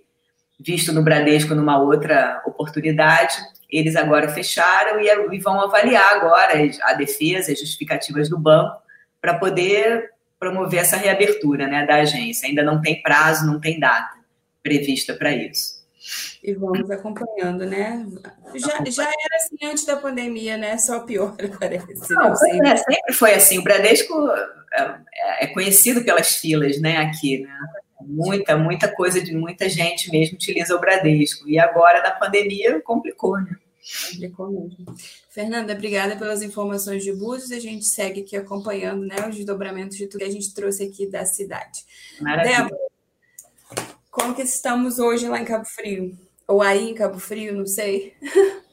visto 0.59 0.91
no 0.91 1.03
Bradesco 1.03 1.55
numa 1.55 1.79
outra 1.79 2.41
oportunidade, 2.45 3.37
eles 3.69 3.95
agora 3.95 4.29
fecharam 4.29 4.99
e, 4.99 5.39
vão 5.39 5.59
avaliar 5.61 6.13
agora 6.13 6.53
a 6.83 6.93
defesa, 6.93 7.51
as 7.51 7.59
justificativas 7.59 8.29
do 8.29 8.39
banco, 8.39 8.81
para 9.21 9.35
poder 9.35 10.09
promover 10.39 10.79
essa 10.79 10.97
reabertura 10.97 11.67
né, 11.67 11.85
da 11.85 11.95
agência. 11.95 12.47
Ainda 12.47 12.63
não 12.63 12.81
tem 12.81 13.01
prazo, 13.01 13.45
não 13.45 13.59
tem 13.59 13.79
data 13.79 14.17
prevista 14.61 15.13
para 15.13 15.31
isso. 15.31 15.77
E 16.43 16.53
vamos 16.53 16.89
acompanhando, 16.89 17.65
né? 17.65 18.05
Já, 18.55 18.83
já 18.89 19.03
era 19.03 19.35
assim 19.35 19.57
antes 19.65 19.85
da 19.85 19.97
pandemia, 19.97 20.57
né? 20.57 20.77
Só 20.77 21.01
pior, 21.01 21.35
parece. 21.59 22.13
Não, 22.13 22.29
não 22.29 22.65
é, 22.65 22.77
sempre 22.77 23.13
foi 23.13 23.33
assim. 23.33 23.59
O 23.59 23.63
Bradesco 23.63 24.13
é, 24.73 24.99
é 25.41 25.47
conhecido 25.47 26.03
pelas 26.03 26.35
filas, 26.35 26.79
né? 26.79 26.97
Aqui, 26.97 27.39
né? 27.39 27.59
Muita, 28.01 28.55
muita 28.55 28.87
coisa 28.87 29.21
de 29.21 29.35
muita 29.35 29.67
gente 29.67 30.09
mesmo 30.09 30.35
utiliza 30.35 30.75
o 30.75 30.79
Bradesco. 30.79 31.47
E 31.49 31.59
agora, 31.59 32.01
na 32.01 32.11
pandemia, 32.11 32.79
complicou, 32.81 33.37
né? 33.41 33.57
Complicou 34.11 34.49
mesmo. 34.49 34.85
Fernanda, 35.29 35.73
obrigada 35.73 36.15
pelas 36.15 36.41
informações 36.41 37.03
de 37.03 37.13
Búzios. 37.13 37.51
A 37.51 37.59
gente 37.59 37.85
segue 37.85 38.21
aqui 38.21 38.35
acompanhando 38.35 39.05
né, 39.05 39.15
os 39.27 39.35
desdobramentos 39.35 39.97
de 39.97 40.07
tudo 40.07 40.19
que 40.19 40.25
a 40.25 40.31
gente 40.31 40.53
trouxe 40.53 40.83
aqui 40.83 41.07
da 41.07 41.25
cidade. 41.25 41.85
Maravilha. 42.19 42.63
Débora, 42.63 42.87
como 44.11 44.35
que 44.35 44.41
estamos 44.41 44.99
hoje 44.99 45.27
lá 45.29 45.39
em 45.39 45.45
Cabo 45.45 45.65
Frio? 45.65 46.17
Ou 46.47 46.61
aí 46.61 46.89
em 46.89 46.93
Cabo 46.95 47.19
Frio, 47.19 47.55
não 47.55 47.65
sei. 47.65 48.13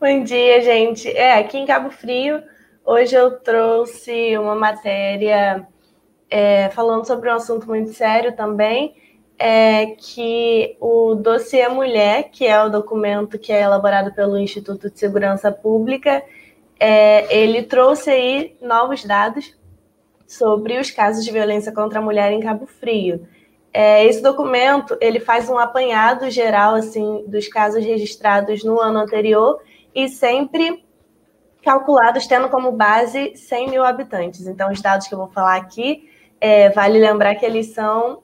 Bom 0.00 0.22
dia, 0.22 0.60
gente. 0.60 1.08
É, 1.08 1.38
aqui 1.38 1.56
em 1.56 1.66
Cabo 1.66 1.90
Frio, 1.90 2.42
hoje 2.84 3.14
eu 3.14 3.40
trouxe 3.40 4.36
uma 4.36 4.54
matéria 4.54 5.66
é, 6.28 6.68
falando 6.70 7.06
sobre 7.06 7.30
um 7.30 7.34
assunto 7.34 7.66
muito 7.66 7.92
sério 7.92 8.34
também, 8.36 8.94
é 9.38 9.86
que 9.86 10.76
o 10.80 11.14
dossiê 11.14 11.68
Mulher, 11.68 12.30
que 12.30 12.46
é 12.46 12.62
o 12.62 12.68
documento 12.68 13.38
que 13.38 13.52
é 13.52 13.62
elaborado 13.62 14.12
pelo 14.14 14.38
Instituto 14.38 14.90
de 14.90 14.98
Segurança 14.98 15.50
Pública, 15.50 16.22
é, 16.78 17.34
ele 17.36 17.62
trouxe 17.62 18.10
aí 18.10 18.56
novos 18.60 19.04
dados 19.04 19.56
sobre 20.26 20.78
os 20.78 20.90
casos 20.90 21.24
de 21.24 21.30
violência 21.30 21.72
contra 21.72 21.98
a 21.98 22.02
mulher 22.02 22.32
em 22.32 22.40
Cabo 22.40 22.66
Frio. 22.66 23.26
É, 23.72 24.04
esse 24.04 24.22
documento 24.22 24.96
ele 25.00 25.18
faz 25.18 25.48
um 25.48 25.58
apanhado 25.58 26.30
geral 26.30 26.74
assim 26.74 27.24
dos 27.26 27.48
casos 27.48 27.84
registrados 27.84 28.62
no 28.62 28.80
ano 28.80 29.00
anterior 29.00 29.60
e 29.94 30.08
sempre 30.08 30.84
calculados 31.62 32.26
tendo 32.26 32.48
como 32.48 32.70
base 32.70 33.34
100 33.34 33.70
mil 33.70 33.84
habitantes. 33.84 34.46
Então, 34.46 34.70
os 34.70 34.80
dados 34.80 35.08
que 35.08 35.14
eu 35.14 35.18
vou 35.18 35.28
falar 35.28 35.56
aqui, 35.56 36.08
é, 36.40 36.68
vale 36.70 36.98
lembrar 36.98 37.34
que 37.36 37.46
eles 37.46 37.68
são 37.68 38.22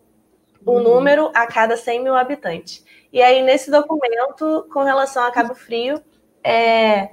o 0.65 0.73
uhum. 0.73 0.83
número 0.83 1.31
a 1.35 1.47
cada 1.47 1.77
100 1.77 2.03
mil 2.03 2.15
habitantes. 2.15 2.85
E 3.13 3.21
aí, 3.23 3.43
nesse 3.43 3.71
documento, 3.71 4.67
com 4.73 4.83
relação 4.83 5.25
a 5.25 5.31
Cabo 5.31 5.55
Frio, 5.55 6.01
é, 6.45 7.11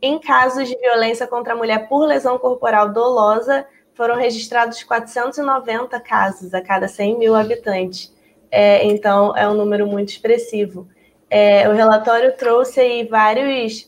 em 0.00 0.18
casos 0.18 0.68
de 0.68 0.76
violência 0.76 1.26
contra 1.26 1.54
a 1.54 1.56
mulher 1.56 1.88
por 1.88 2.06
lesão 2.06 2.38
corporal 2.38 2.92
dolosa, 2.92 3.66
foram 3.94 4.16
registrados 4.16 4.82
490 4.84 5.98
casos 6.00 6.54
a 6.54 6.60
cada 6.60 6.86
100 6.86 7.18
mil 7.18 7.34
habitantes. 7.34 8.14
É, 8.50 8.84
então, 8.84 9.36
é 9.36 9.48
um 9.48 9.54
número 9.54 9.86
muito 9.86 10.10
expressivo. 10.10 10.86
É, 11.30 11.68
o 11.68 11.72
relatório 11.72 12.36
trouxe 12.36 12.80
aí 12.80 13.04
vários, 13.04 13.86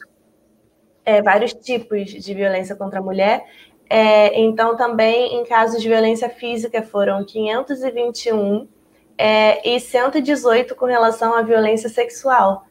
é, 1.04 1.22
vários 1.22 1.52
tipos 1.52 2.10
de 2.10 2.34
violência 2.34 2.74
contra 2.74 2.98
a 2.98 3.02
mulher. 3.02 3.44
É, 3.88 4.38
então, 4.40 4.76
também 4.76 5.36
em 5.36 5.44
casos 5.44 5.80
de 5.80 5.88
violência 5.88 6.28
física 6.28 6.82
foram 6.82 7.24
521 7.24 8.66
é, 9.20 9.76
e 9.76 9.78
118 9.78 10.74
com 10.74 10.86
relação 10.86 11.34
à 11.34 11.42
violência 11.42 11.90
sexual. 11.90 12.64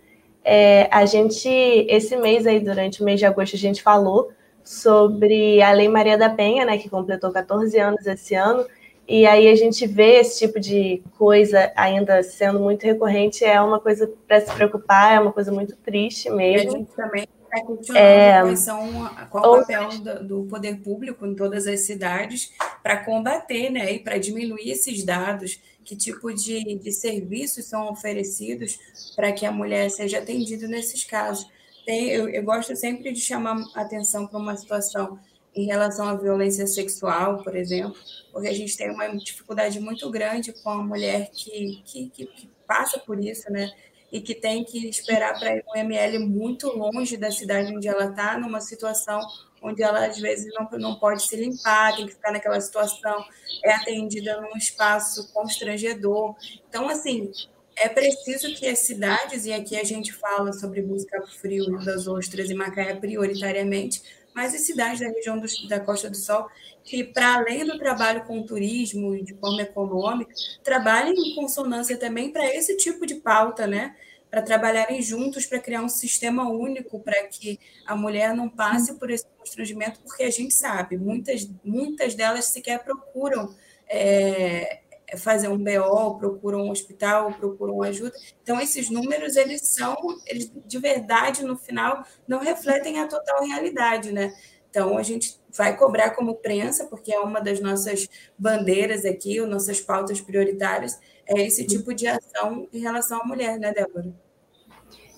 É, 0.43 0.87
a 0.89 1.05
gente, 1.05 1.47
esse 1.47 2.17
mês 2.17 2.47
aí, 2.47 2.59
durante 2.59 3.03
o 3.03 3.05
mês 3.05 3.19
de 3.19 3.25
agosto, 3.27 3.55
a 3.55 3.59
gente 3.59 3.83
falou 3.83 4.31
sobre 4.63 5.61
a 5.61 5.71
Lei 5.71 5.87
Maria 5.87 6.17
da 6.17 6.27
Penha, 6.27 6.65
né, 6.65 6.79
que 6.79 6.89
completou 6.89 7.31
14 7.31 7.77
anos 7.77 8.03
esse 8.07 8.33
ano, 8.33 8.65
e 9.07 9.27
aí 9.27 9.47
a 9.47 9.55
gente 9.55 9.85
vê 9.85 10.19
esse 10.21 10.39
tipo 10.39 10.59
de 10.59 11.03
coisa 11.19 11.71
ainda 11.75 12.23
sendo 12.23 12.59
muito 12.59 12.83
recorrente, 12.83 13.45
é 13.45 13.61
uma 13.61 13.79
coisa 13.79 14.11
para 14.27 14.41
se 14.41 14.51
preocupar, 14.51 15.17
é 15.17 15.19
uma 15.19 15.31
coisa 15.31 15.51
muito 15.51 15.75
triste 15.75 16.31
mesmo. 16.31 16.71
a 16.71 16.77
gente 16.77 16.91
também 16.93 17.27
está 17.43 17.65
questionando 17.65 18.51
é, 18.51 18.55
são, 18.55 19.09
qual 19.29 19.53
o 19.53 19.57
papel 19.59 19.89
do, 19.99 20.23
do, 20.23 20.43
poder 20.45 20.77
público 20.77 21.25
em 21.27 21.35
todas 21.35 21.67
as 21.67 21.81
cidades 21.81 22.53
para 22.81 22.97
combater 23.03 23.69
né, 23.69 23.93
e 23.93 23.99
para 23.99 24.17
diminuir 24.17 24.71
esses 24.71 25.03
dados, 25.03 25.59
que 25.89 25.95
tipo 25.95 26.31
de, 26.31 26.75
de 26.75 26.91
serviços 26.91 27.65
são 27.65 27.89
oferecidos 27.89 28.77
para 29.15 29.31
que 29.31 29.43
a 29.43 29.51
mulher 29.51 29.89
seja 29.89 30.19
atendida 30.19 30.67
nesses 30.67 31.03
casos. 31.03 31.49
Tem, 31.83 32.09
eu, 32.09 32.29
eu 32.29 32.43
gosto 32.43 32.75
sempre 32.75 33.11
de 33.11 33.19
chamar 33.19 33.57
atenção 33.73 34.27
para 34.27 34.37
uma 34.37 34.55
situação 34.55 35.17
em 35.55 35.65
relação 35.65 36.07
à 36.07 36.13
violência 36.13 36.67
sexual, 36.67 37.43
por 37.43 37.55
exemplo, 37.55 37.97
porque 38.31 38.47
a 38.47 38.53
gente 38.53 38.77
tem 38.77 38.91
uma 38.91 39.07
dificuldade 39.17 39.79
muito 39.79 40.07
grande 40.11 40.53
com 40.53 40.69
a 40.69 40.83
mulher 40.83 41.31
que, 41.31 41.81
que, 41.83 42.05
que, 42.07 42.49
passa 42.67 42.99
por 42.99 43.19
isso, 43.19 43.51
né? 43.51 43.71
E 44.11 44.21
que 44.21 44.35
tem 44.35 44.63
que 44.63 44.87
esperar 44.87 45.39
para 45.39 45.55
ir 45.55 45.65
um 45.67 45.75
ML 45.75 46.19
muito 46.19 46.67
longe 46.67 47.17
da 47.17 47.31
cidade 47.31 47.75
onde 47.75 47.87
ela 47.87 48.11
está, 48.11 48.37
numa 48.37 48.61
situação 48.61 49.19
onde 49.61 49.83
ela 49.83 50.05
às 50.05 50.19
vezes 50.19 50.53
não, 50.53 50.67
não 50.79 50.95
pode 50.95 51.23
se 51.23 51.35
limpar, 51.35 51.95
tem 51.95 52.05
que 52.07 52.13
ficar 52.13 52.31
naquela 52.31 52.59
situação, 52.59 53.23
é 53.63 53.73
atendida 53.73 54.39
num 54.41 54.57
espaço 54.57 55.31
constrangedor. 55.33 56.35
Então, 56.67 56.87
assim, 56.87 57.31
é 57.75 57.87
preciso 57.87 58.53
que 58.55 58.67
as 58.67 58.79
cidades, 58.79 59.45
e 59.45 59.53
aqui 59.53 59.77
a 59.77 59.83
gente 59.83 60.11
fala 60.13 60.51
sobre 60.53 60.81
Busca 60.81 61.21
Frio, 61.39 61.65
Rio 61.65 61.85
das 61.85 62.07
Ostras 62.07 62.49
e 62.49 62.53
Macaé 62.53 62.93
prioritariamente, 62.95 64.01
mas 64.33 64.53
as 64.53 64.61
cidades 64.61 64.99
da 64.99 65.07
região 65.07 65.39
do, 65.39 65.47
da 65.67 65.79
Costa 65.79 66.09
do 66.09 66.17
Sol, 66.17 66.47
que 66.83 67.03
para 67.03 67.35
além 67.35 67.65
do 67.65 67.77
trabalho 67.77 68.23
com 68.25 68.43
turismo 68.43 69.15
e 69.15 69.23
de 69.23 69.33
forma 69.33 69.61
econômica, 69.61 70.33
trabalhem 70.63 71.13
em 71.13 71.35
consonância 71.35 71.97
também 71.97 72.31
para 72.31 72.45
esse 72.55 72.75
tipo 72.77 73.05
de 73.05 73.15
pauta, 73.15 73.67
né? 73.67 73.95
Para 74.29 74.41
trabalharem 74.41 75.01
juntos 75.01 75.45
para 75.45 75.59
criar 75.59 75.81
um 75.81 75.89
sistema 75.89 76.49
único 76.49 76.99
para 76.99 77.23
que 77.27 77.59
a 77.85 77.95
mulher 77.95 78.33
não 78.35 78.47
passe 78.47 78.93
por 78.95 79.09
esse 79.09 79.25
constrangimento, 79.37 79.99
porque 80.01 80.23
a 80.23 80.29
gente 80.29 80.53
sabe, 80.53 80.97
muitas, 80.97 81.49
muitas 81.63 82.13
delas 82.13 82.45
sequer 82.45 82.83
procuram 82.83 83.55
é, 83.87 84.81
fazer 85.17 85.47
um 85.47 85.57
BO, 85.57 86.17
procuram 86.19 86.65
um 86.65 86.71
hospital, 86.71 87.33
procuram 87.33 87.81
ajuda. 87.81 88.13
Então, 88.43 88.59
esses 88.59 88.89
números, 88.89 89.35
eles 89.35 89.61
são, 89.63 89.95
eles 90.25 90.51
de 90.65 90.77
verdade, 90.77 91.43
no 91.43 91.57
final, 91.57 92.05
não 92.27 92.39
refletem 92.39 92.99
a 92.99 93.07
total 93.07 93.43
realidade, 93.45 94.11
né? 94.11 94.33
Então, 94.69 94.97
a 94.97 95.03
gente 95.03 95.39
vai 95.55 95.75
cobrar 95.75 96.11
como 96.11 96.35
prensa, 96.35 96.85
porque 96.85 97.11
é 97.11 97.19
uma 97.19 97.41
das 97.41 97.59
nossas 97.59 98.07
bandeiras 98.37 99.03
aqui, 99.03 99.39
nossas 99.41 99.81
pautas 99.81 100.21
prioritárias, 100.21 100.99
é 101.25 101.41
esse 101.41 101.65
tipo 101.65 101.93
de 101.93 102.07
ação 102.07 102.67
em 102.71 102.79
relação 102.79 103.21
à 103.21 103.25
mulher, 103.25 103.57
né, 103.57 103.73
Débora? 103.73 104.13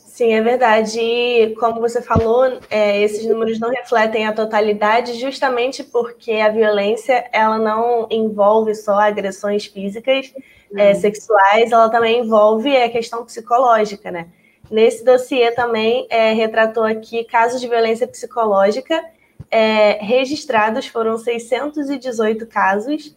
Sim, 0.05 0.33
é 0.33 0.41
verdade. 0.41 0.99
E 0.99 1.55
como 1.55 1.79
você 1.79 2.01
falou, 2.01 2.59
é, 2.69 3.01
esses 3.01 3.25
números 3.25 3.59
não 3.59 3.69
refletem 3.69 4.27
a 4.27 4.33
totalidade, 4.33 5.19
justamente 5.19 5.83
porque 5.83 6.33
a 6.33 6.49
violência 6.49 7.27
ela 7.31 7.57
não 7.57 8.07
envolve 8.11 8.75
só 8.75 8.99
agressões 8.99 9.65
físicas, 9.65 10.33
é, 10.75 10.93
sexuais, 10.93 11.71
ela 11.71 11.89
também 11.89 12.19
envolve 12.19 12.75
a 12.75 12.89
questão 12.89 13.25
psicológica, 13.25 14.11
né? 14.11 14.29
Nesse 14.69 15.03
dossiê 15.03 15.51
também 15.51 16.07
é, 16.09 16.33
retratou 16.33 16.83
aqui 16.83 17.23
casos 17.23 17.59
de 17.59 17.67
violência 17.67 18.07
psicológica 18.07 19.03
é, 19.49 19.93
registrados, 20.03 20.87
foram 20.87 21.17
618 21.17 22.45
casos, 22.47 23.15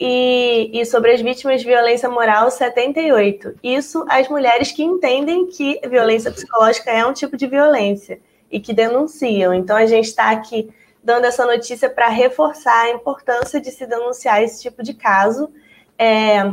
e, 0.00 0.70
e, 0.72 0.86
sobre 0.86 1.10
as 1.10 1.20
vítimas 1.20 1.60
de 1.60 1.66
violência 1.66 2.08
moral, 2.08 2.50
78. 2.50 3.56
Isso 3.62 4.04
as 4.08 4.28
mulheres 4.28 4.70
que 4.70 4.82
entendem 4.82 5.48
que 5.48 5.80
violência 5.88 6.30
psicológica 6.30 6.90
é 6.90 7.04
um 7.04 7.12
tipo 7.12 7.36
de 7.36 7.48
violência 7.48 8.20
e 8.50 8.60
que 8.60 8.72
denunciam. 8.72 9.52
Então 9.52 9.76
a 9.76 9.86
gente 9.86 10.04
está 10.04 10.30
aqui 10.30 10.70
dando 11.02 11.24
essa 11.24 11.44
notícia 11.44 11.90
para 11.90 12.08
reforçar 12.08 12.84
a 12.84 12.90
importância 12.90 13.60
de 13.60 13.72
se 13.72 13.86
denunciar 13.86 14.42
esse 14.42 14.62
tipo 14.62 14.84
de 14.84 14.94
caso. 14.94 15.50
É, 15.98 16.48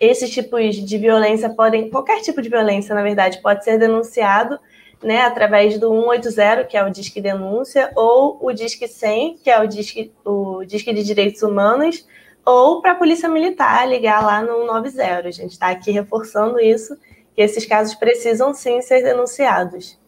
esses 0.00 0.30
tipos 0.30 0.74
de 0.74 0.98
violência 0.98 1.48
podem, 1.50 1.88
qualquer 1.88 2.20
tipo 2.20 2.42
de 2.42 2.48
violência, 2.48 2.94
na 2.94 3.02
verdade, 3.02 3.40
pode 3.40 3.64
ser 3.64 3.78
denunciado 3.78 4.58
né, 5.02 5.20
através 5.20 5.78
do 5.78 5.88
180, 5.88 6.64
que 6.64 6.76
é 6.76 6.84
o 6.84 6.90
Disque 6.90 7.20
Denúncia, 7.20 7.92
ou 7.94 8.38
o 8.40 8.52
Disque 8.52 8.88
100, 8.88 9.38
que 9.38 9.50
é 9.50 9.60
o 9.60 9.66
Disque, 9.66 10.12
o 10.24 10.64
Disque 10.64 10.92
de 10.92 11.02
Direitos 11.02 11.42
Humanos, 11.42 12.06
ou 12.44 12.80
para 12.80 12.92
a 12.92 12.96
Polícia 12.96 13.28
Militar 13.28 13.88
ligar 13.88 14.24
lá 14.24 14.42
no 14.42 14.66
90. 14.66 15.28
A 15.28 15.30
gente 15.30 15.52
está 15.52 15.68
aqui 15.68 15.90
reforçando 15.90 16.60
isso, 16.60 16.96
que 17.34 17.42
esses 17.42 17.66
casos 17.66 17.94
precisam 17.94 18.54
sim 18.54 18.80
ser 18.80 19.02
denunciados. 19.02 19.98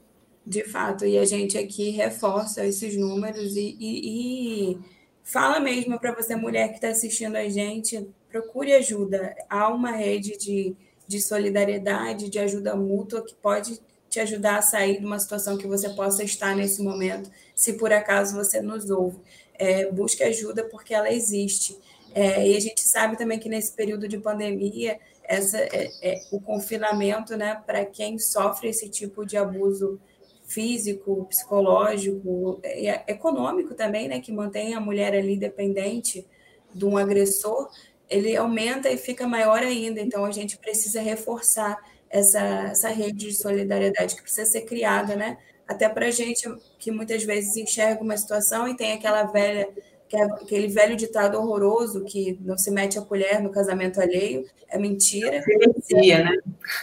De 0.46 0.64
fato, 0.64 1.04
e 1.04 1.18
a 1.18 1.26
gente 1.26 1.58
aqui 1.58 1.90
reforça 1.90 2.64
esses 2.64 2.96
números 2.96 3.54
e, 3.54 3.76
e, 3.78 4.72
e 4.72 4.78
fala 5.22 5.60
mesmo 5.60 6.00
para 6.00 6.14
você, 6.14 6.34
mulher 6.34 6.68
que 6.68 6.76
está 6.76 6.88
assistindo 6.88 7.36
a 7.36 7.46
gente, 7.50 8.08
procure 8.30 8.72
ajuda. 8.72 9.34
Há 9.50 9.68
uma 9.68 9.90
rede 9.90 10.38
de, 10.38 10.74
de 11.06 11.20
solidariedade, 11.20 12.30
de 12.30 12.38
ajuda 12.38 12.74
mútua 12.74 13.22
que 13.22 13.34
pode 13.34 13.78
te 14.08 14.20
ajudar 14.20 14.58
a 14.58 14.62
sair 14.62 14.98
de 14.98 15.06
uma 15.06 15.18
situação 15.18 15.58
que 15.58 15.66
você 15.66 15.90
possa 15.90 16.24
estar 16.24 16.56
nesse 16.56 16.82
momento, 16.82 17.30
se 17.54 17.74
por 17.74 17.92
acaso 17.92 18.36
você 18.36 18.60
nos 18.60 18.88
ouve. 18.90 19.18
É, 19.54 19.90
busque 19.90 20.22
ajuda 20.22 20.64
porque 20.64 20.94
ela 20.94 21.12
existe. 21.12 21.78
É, 22.14 22.48
e 22.48 22.56
a 22.56 22.60
gente 22.60 22.80
sabe 22.82 23.16
também 23.16 23.38
que 23.38 23.48
nesse 23.48 23.72
período 23.72 24.08
de 24.08 24.18
pandemia, 24.18 24.98
essa, 25.22 25.58
é, 25.58 25.90
é 26.02 26.20
o 26.32 26.40
confinamento, 26.40 27.36
né, 27.36 27.60
para 27.66 27.84
quem 27.84 28.18
sofre 28.18 28.68
esse 28.68 28.88
tipo 28.88 29.26
de 29.26 29.36
abuso 29.36 30.00
físico, 30.46 31.26
psicológico, 31.26 32.60
e 32.64 32.88
é, 32.88 33.04
econômico 33.06 33.74
também, 33.74 34.08
né, 34.08 34.20
que 34.20 34.32
mantém 34.32 34.74
a 34.74 34.80
mulher 34.80 35.14
ali 35.14 35.36
dependente 35.36 36.26
de 36.74 36.84
um 36.86 36.96
agressor, 36.96 37.68
ele 38.08 38.34
aumenta 38.34 38.90
e 38.90 38.96
fica 38.96 39.28
maior 39.28 39.62
ainda. 39.62 40.00
Então 40.00 40.24
a 40.24 40.30
gente 40.30 40.56
precisa 40.56 41.00
reforçar 41.02 41.78
essa, 42.10 42.40
essa 42.70 42.88
rede 42.88 43.28
de 43.28 43.34
solidariedade 43.34 44.16
que 44.16 44.22
precisa 44.22 44.50
ser 44.50 44.62
criada, 44.62 45.14
né? 45.16 45.38
Até 45.66 45.88
para 45.88 46.06
a 46.06 46.10
gente 46.10 46.48
que 46.78 46.90
muitas 46.90 47.22
vezes 47.24 47.56
enxerga 47.56 48.02
uma 48.02 48.16
situação 48.16 48.66
e 48.66 48.76
tem 48.76 48.92
aquela 48.92 49.24
velha 49.24 49.68
é 50.10 50.22
aquele 50.22 50.68
velho 50.68 50.96
ditado 50.96 51.36
horroroso 51.36 52.02
que 52.04 52.38
não 52.40 52.56
se 52.56 52.70
mete 52.70 52.98
a 52.98 53.02
colher 53.02 53.42
no 53.42 53.50
casamento 53.50 54.00
alheio, 54.00 54.48
é 54.66 54.78
mentira. 54.78 55.42
Silencia, 55.42 56.24
né? 56.24 56.36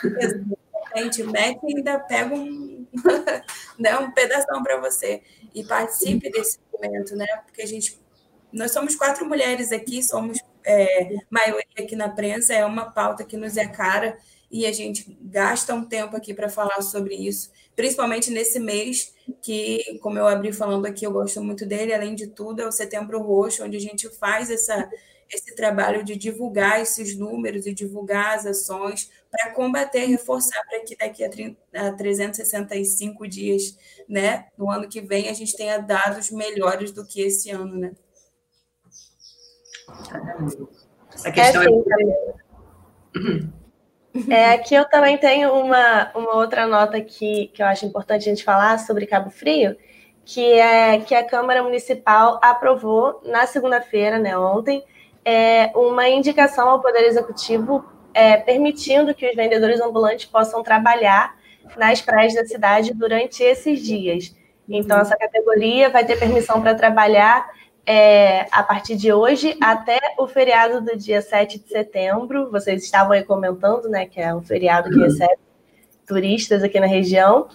Exatamente, 0.03 1.23
mete 1.23 1.59
e 1.63 1.77
ainda 1.77 1.97
pega 1.97 2.35
um, 2.35 2.85
né, 3.79 3.97
um 3.97 4.11
pedaço 4.11 4.45
para 4.63 4.79
você. 4.79 5.23
E 5.55 5.63
participe 5.63 6.29
desse 6.29 6.59
momento, 6.71 7.15
né? 7.15 7.25
Porque 7.45 7.63
a 7.63 7.65
gente. 7.65 7.99
Nós 8.53 8.71
somos 8.71 8.95
quatro 8.95 9.25
mulheres 9.25 9.71
aqui, 9.71 10.03
somos 10.03 10.37
é, 10.63 11.15
maioria 11.29 11.65
aqui 11.79 11.95
na 11.95 12.09
prensa, 12.09 12.53
é 12.53 12.63
uma 12.63 12.91
pauta 12.91 13.23
que 13.23 13.35
nos 13.35 13.57
é 13.57 13.67
cara 13.67 14.15
e 14.51 14.65
a 14.65 14.71
gente 14.71 15.17
gasta 15.21 15.73
um 15.73 15.85
tempo 15.85 16.15
aqui 16.15 16.33
para 16.33 16.49
falar 16.49 16.81
sobre 16.81 17.15
isso 17.15 17.51
principalmente 17.75 18.31
nesse 18.31 18.59
mês 18.59 19.13
que, 19.41 19.99
como 20.01 20.17
eu 20.17 20.27
abri 20.27 20.53
falando 20.53 20.85
aqui, 20.85 21.05
eu 21.05 21.11
gosto 21.11 21.43
muito 21.43 21.65
dele, 21.65 21.93
além 21.93 22.15
de 22.15 22.27
tudo, 22.27 22.61
é 22.61 22.67
o 22.67 22.71
Setembro 22.71 23.21
Roxo, 23.21 23.63
onde 23.63 23.75
a 23.75 23.81
gente 23.81 24.07
faz 24.09 24.49
essa, 24.49 24.89
esse 25.29 25.53
trabalho 25.55 26.03
de 26.03 26.15
divulgar 26.15 26.81
esses 26.81 27.17
números 27.17 27.65
e 27.65 27.73
divulgar 27.73 28.35
as 28.35 28.45
ações 28.45 29.11
para 29.29 29.51
combater, 29.51 30.05
reforçar 30.05 30.61
para 30.69 30.79
que 30.81 30.95
daqui 30.95 31.23
a, 31.23 31.87
a 31.87 31.91
365 31.91 33.27
dias, 33.27 33.77
né, 34.07 34.47
no 34.57 34.71
ano 34.71 34.87
que 34.87 35.01
vem, 35.01 35.27
a 35.27 35.33
gente 35.33 35.55
tenha 35.57 35.77
dados 35.77 36.31
melhores 36.31 36.91
do 36.91 37.05
que 37.05 37.21
esse 37.21 37.51
ano, 37.51 37.75
né? 37.75 37.91
Essa 41.13 41.31
questão 41.31 41.61
é, 41.61 41.67
é... 41.67 43.64
É, 44.29 44.51
aqui 44.51 44.73
eu 44.73 44.85
também 44.85 45.17
tenho 45.17 45.51
uma, 45.53 46.09
uma 46.15 46.35
outra 46.35 46.65
nota 46.65 47.01
que, 47.01 47.47
que 47.53 47.61
eu 47.61 47.65
acho 47.65 47.85
importante 47.85 48.21
a 48.21 48.33
gente 48.33 48.43
falar 48.43 48.79
sobre 48.79 49.05
Cabo 49.05 49.29
Frio, 49.29 49.75
que 50.23 50.53
é 50.53 50.99
que 50.99 51.13
a 51.13 51.23
Câmara 51.23 51.61
Municipal 51.61 52.39
aprovou 52.41 53.21
na 53.25 53.45
segunda-feira, 53.45 54.17
né, 54.17 54.37
ontem, 54.37 54.83
é, 55.23 55.71
uma 55.75 56.07
indicação 56.07 56.69
ao 56.69 56.81
Poder 56.81 57.03
Executivo 57.03 57.83
é, 58.13 58.37
permitindo 58.37 59.13
que 59.13 59.27
os 59.27 59.35
vendedores 59.35 59.81
ambulantes 59.81 60.25
possam 60.25 60.63
trabalhar 60.63 61.35
nas 61.75 62.01
praias 62.01 62.33
da 62.33 62.45
cidade 62.45 62.93
durante 62.93 63.43
esses 63.43 63.81
dias. 63.81 64.33
Então, 64.67 64.99
essa 64.99 65.17
categoria 65.17 65.89
vai 65.89 66.05
ter 66.05 66.17
permissão 66.17 66.61
para 66.61 66.73
trabalhar 66.73 67.47
é, 67.85 68.47
a 68.51 68.63
partir 68.63 68.95
de 68.95 69.13
hoje 69.13 69.55
até 69.61 69.99
o 70.17 70.27
feriado 70.27 70.81
do 70.81 70.97
dia 70.97 71.21
7 71.21 71.59
de 71.59 71.69
setembro. 71.69 72.49
Vocês 72.49 72.83
estavam 72.83 73.11
aí 73.11 73.23
comentando, 73.23 73.87
né, 73.87 74.05
que 74.05 74.19
é 74.19 74.33
um 74.33 74.41
feriado 74.41 74.89
que 74.89 74.99
recebe 74.99 75.37
turistas 76.07 76.63
aqui 76.63 76.79
na 76.79 76.87
região. 76.87 77.47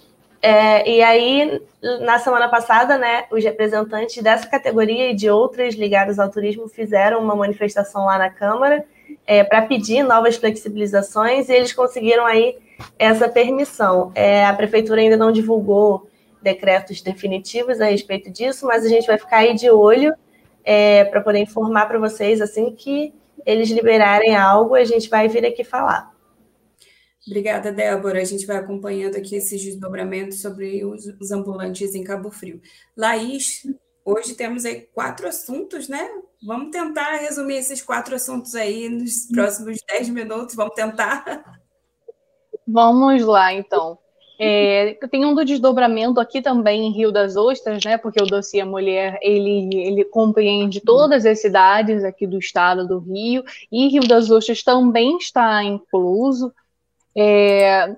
É, 0.42 0.88
e 0.88 1.02
aí, 1.02 1.60
na 2.00 2.18
semana 2.18 2.48
passada, 2.48 2.96
né, 2.96 3.24
os 3.30 3.44
representantes 3.44 4.22
dessa 4.22 4.46
categoria 4.46 5.10
e 5.10 5.14
de 5.14 5.28
outras 5.28 5.74
ligadas 5.74 6.18
ao 6.18 6.30
turismo 6.30 6.66
fizeram 6.68 7.20
uma 7.20 7.36
manifestação 7.36 8.06
lá 8.06 8.16
na 8.16 8.30
Câmara 8.30 8.84
é, 9.26 9.44
para 9.44 9.62
pedir 9.62 10.02
novas 10.02 10.36
flexibilizações 10.36 11.48
e 11.48 11.52
eles 11.52 11.72
conseguiram 11.72 12.24
aí 12.24 12.56
essa 12.98 13.28
permissão. 13.28 14.12
É, 14.14 14.46
a 14.46 14.54
prefeitura 14.54 15.00
ainda 15.00 15.16
não 15.16 15.30
divulgou 15.30 16.09
decretos 16.42 17.02
definitivos 17.02 17.80
a 17.80 17.86
respeito 17.86 18.30
disso, 18.30 18.66
mas 18.66 18.84
a 18.84 18.88
gente 18.88 19.06
vai 19.06 19.18
ficar 19.18 19.38
aí 19.38 19.54
de 19.54 19.70
olho 19.70 20.14
é, 20.64 21.04
para 21.04 21.20
poder 21.20 21.38
informar 21.38 21.86
para 21.86 21.98
vocês 21.98 22.40
assim 22.40 22.74
que 22.74 23.14
eles 23.46 23.70
liberarem 23.70 24.36
algo, 24.36 24.74
a 24.74 24.84
gente 24.84 25.08
vai 25.08 25.28
vir 25.28 25.44
aqui 25.44 25.64
falar. 25.64 26.10
Obrigada, 27.26 27.70
Débora. 27.70 28.20
A 28.20 28.24
gente 28.24 28.46
vai 28.46 28.56
acompanhando 28.56 29.16
aqui 29.16 29.36
esses 29.36 29.62
desdobramentos 29.62 30.40
sobre 30.40 30.84
os, 30.84 31.06
os 31.20 31.30
ambulantes 31.30 31.94
em 31.94 32.02
Cabo 32.02 32.30
Frio. 32.30 32.60
Laís, 32.96 33.62
hoje 34.04 34.34
temos 34.34 34.64
aí 34.64 34.82
quatro 34.92 35.28
assuntos, 35.28 35.88
né? 35.88 36.08
Vamos 36.44 36.70
tentar 36.70 37.16
resumir 37.16 37.56
esses 37.56 37.82
quatro 37.82 38.14
assuntos 38.14 38.54
aí 38.54 38.88
nos 38.88 39.26
próximos 39.26 39.78
dez 39.86 40.08
minutos. 40.08 40.54
Vamos 40.54 40.74
tentar. 40.74 41.44
Vamos 42.66 43.22
lá, 43.22 43.52
então. 43.52 43.98
É, 44.42 44.94
tem 45.10 45.22
um 45.22 45.34
do 45.34 45.44
desdobramento 45.44 46.18
aqui 46.18 46.40
também 46.40 46.86
em 46.86 46.92
Rio 46.92 47.12
das 47.12 47.36
Ostras, 47.36 47.84
né? 47.84 47.98
Porque 47.98 48.22
o 48.22 48.26
dossiê 48.26 48.64
Mulher 48.64 49.18
ele, 49.20 49.68
ele 49.76 50.02
compreende 50.02 50.80
todas 50.80 51.26
as 51.26 51.42
cidades 51.42 52.02
aqui 52.02 52.26
do 52.26 52.38
estado 52.38 52.88
do 52.88 52.98
Rio 53.00 53.44
e 53.70 53.88
Rio 53.88 54.08
das 54.08 54.30
Ostras 54.30 54.62
também 54.62 55.18
está 55.18 55.62
incluso. 55.62 56.50
É... 57.14 57.94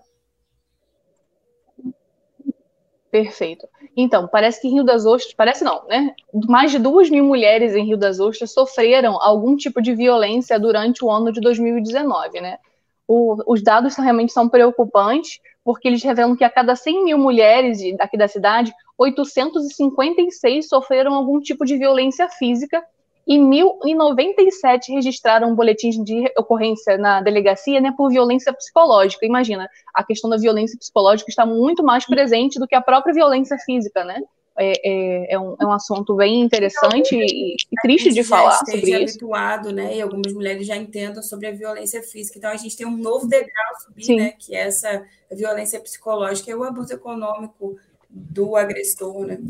Perfeito. 3.09 3.69
Então, 3.97 4.27
parece 4.27 4.61
que 4.61 4.69
Rio 4.69 4.83
das 4.83 5.07
Ostras, 5.07 5.35
parece 5.35 5.63
não, 5.63 5.87
né? 5.87 6.13
Mais 6.49 6.73
de 6.73 6.79
duas 6.81 7.09
mil 7.09 7.25
mulheres 7.25 7.77
em 7.77 7.87
Rio 7.87 7.97
das 7.97 8.19
Ostras 8.19 8.51
sofreram 8.51 9.17
algum 9.23 9.55
tipo 9.55 9.81
de 9.81 9.95
violência 9.95 10.59
durante 10.59 11.05
o 11.05 11.11
ano 11.11 11.31
de 11.31 11.41
2019, 11.41 12.41
né? 12.41 12.59
O, 13.07 13.37
os 13.53 13.63
dados 13.63 13.97
realmente 13.97 14.33
são 14.33 14.49
preocupantes 14.49 15.41
porque 15.65 15.89
eles 15.89 16.03
revelam 16.03 16.37
que 16.37 16.45
a 16.45 16.51
cada 16.51 16.75
100 16.75 17.05
mil 17.05 17.19
mulheres 17.19 17.79
aqui 18.01 18.17
da 18.17 18.27
cidade, 18.27 18.73
856 18.99 20.69
sofreram 20.69 21.15
algum 21.15 21.41
tipo 21.41 21.65
de 21.65 21.77
violência 21.77 22.29
física 22.29 22.83
e 23.27 23.39
1.097 23.39 24.89
registraram 24.89 25.55
boletins 25.55 25.97
de 26.03 26.25
ocorrência 26.37 26.99
na 26.99 27.21
delegacia 27.21 27.81
né, 27.81 27.95
por 27.97 28.11
violência 28.11 28.53
psicológica. 28.53 29.25
Imagina, 29.25 29.69
a 29.95 30.05
questão 30.05 30.29
da 30.29 30.37
violência 30.37 30.77
psicológica 30.77 31.31
está 31.31 31.47
muito 31.47 31.85
mais 31.85 32.05
presente 32.05 32.59
do 32.59 32.67
que 32.67 32.75
a 32.75 32.83
própria 32.83 33.15
violência 33.15 33.57
física, 33.59 34.05
né? 34.05 34.21
É, 34.63 34.73
é, 34.85 35.35
é, 35.35 35.39
um, 35.39 35.57
é 35.61 35.67
um 35.67 35.73
assunto 35.73 36.15
bem 36.15 36.41
interessante 36.41 37.17
e, 37.17 37.55
e 37.55 37.77
triste 37.83 38.13
de 38.13 38.23
falar 38.23 38.59
sobre 38.59 38.79
isso. 38.81 39.17
habituado, 39.17 39.73
né? 39.73 39.97
E 39.97 40.01
algumas 40.01 40.33
mulheres 40.33 40.67
já 40.67 40.77
entendam 40.77 41.23
sobre 41.23 41.49
a 41.49 41.53
violência 41.53 42.01
física. 42.03 42.39
Então 42.39 42.51
a 42.51 42.57
gente 42.57 42.77
tem 42.77 42.87
um 42.87 42.97
novo 42.97 43.27
degrau 43.27 43.75
a 43.75 43.81
subir, 43.81 44.05
Sim. 44.05 44.17
né? 44.17 44.35
Que 44.39 44.55
é 44.55 44.69
essa 44.69 45.03
violência 45.31 45.81
psicológica 45.81 46.51
e 46.51 46.55
o 46.55 46.63
abuso 46.63 46.93
econômico 46.93 47.77
do 48.09 48.55
agressor, 48.55 49.27
né? 49.27 49.41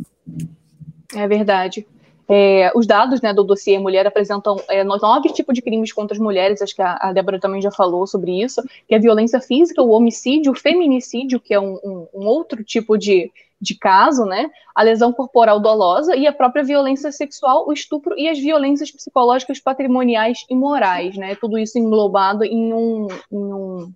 É 1.15 1.29
verdade. 1.29 1.87
É, 2.29 2.73
os 2.75 2.87
dados 2.87 3.21
né, 3.21 3.35
do 3.35 3.45
dossiê 3.45 3.79
Mulher 3.79 4.07
apresentam 4.07 4.57
é, 4.69 4.83
nove 4.83 5.29
tipos 5.33 5.55
de 5.55 5.61
crimes 5.61 5.93
contra 5.93 6.15
as 6.15 6.21
mulheres, 6.21 6.63
acho 6.63 6.75
que 6.75 6.81
a, 6.81 6.97
a 6.99 7.13
Débora 7.13 7.39
também 7.39 7.61
já 7.61 7.71
falou 7.71 8.07
sobre 8.07 8.43
isso, 8.43 8.63
que 8.89 8.95
é 8.95 8.97
a 8.97 9.01
violência 9.01 9.41
física, 9.41 9.83
o 9.83 9.91
homicídio, 9.91 10.53
o 10.53 10.55
feminicídio, 10.55 11.39
que 11.39 11.53
é 11.53 11.61
um, 11.61 11.75
um, 11.85 12.07
um 12.15 12.25
outro 12.25 12.65
tipo 12.65 12.97
de, 12.97 13.31
de 13.63 13.77
caso, 13.77 14.25
né, 14.25 14.51
a 14.75 14.83
lesão 14.83 15.13
corporal 15.13 15.61
dolosa 15.61 16.17
e 16.17 16.27
a 16.27 16.33
própria 16.33 16.65
violência 16.65 17.13
sexual, 17.13 17.65
o 17.69 17.73
estupro 17.73 18.19
e 18.19 18.29
as 18.29 18.37
violências 18.37 18.91
psicológicas, 18.91 19.61
patrimoniais 19.61 20.45
e 20.51 20.55
morais, 20.57 21.17
né, 21.17 21.37
tudo 21.37 21.57
isso 21.57 21.79
englobado 21.79 22.45
em 22.45 22.75
um, 22.75 23.07
em 23.31 23.55
um, 23.55 23.93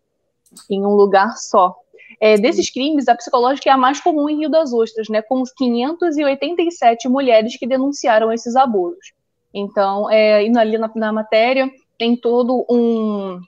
em 0.71 0.87
um 0.87 0.95
lugar 0.95 1.37
só. 1.37 1.75
É, 2.21 2.39
desses 2.39 2.71
crimes, 2.71 3.09
a 3.09 3.17
psicológica 3.17 3.69
é 3.69 3.73
a 3.73 3.77
mais 3.77 4.01
comum 4.01 4.29
em 4.29 4.39
Rio 4.39 4.49
das 4.49 4.73
Ostras, 4.73 5.09
né, 5.09 5.21
com 5.21 5.43
587 5.43 7.09
mulheres 7.09 7.59
que 7.59 7.67
denunciaram 7.67 8.33
esses 8.33 8.55
abusos. 8.55 9.13
Então, 9.53 10.09
é, 10.09 10.47
indo 10.47 10.61
ali 10.61 10.79
na, 10.79 10.89
na 10.95 11.13
matéria, 11.13 11.69
tem 11.99 12.17
todo 12.17 12.65
um 12.71 13.41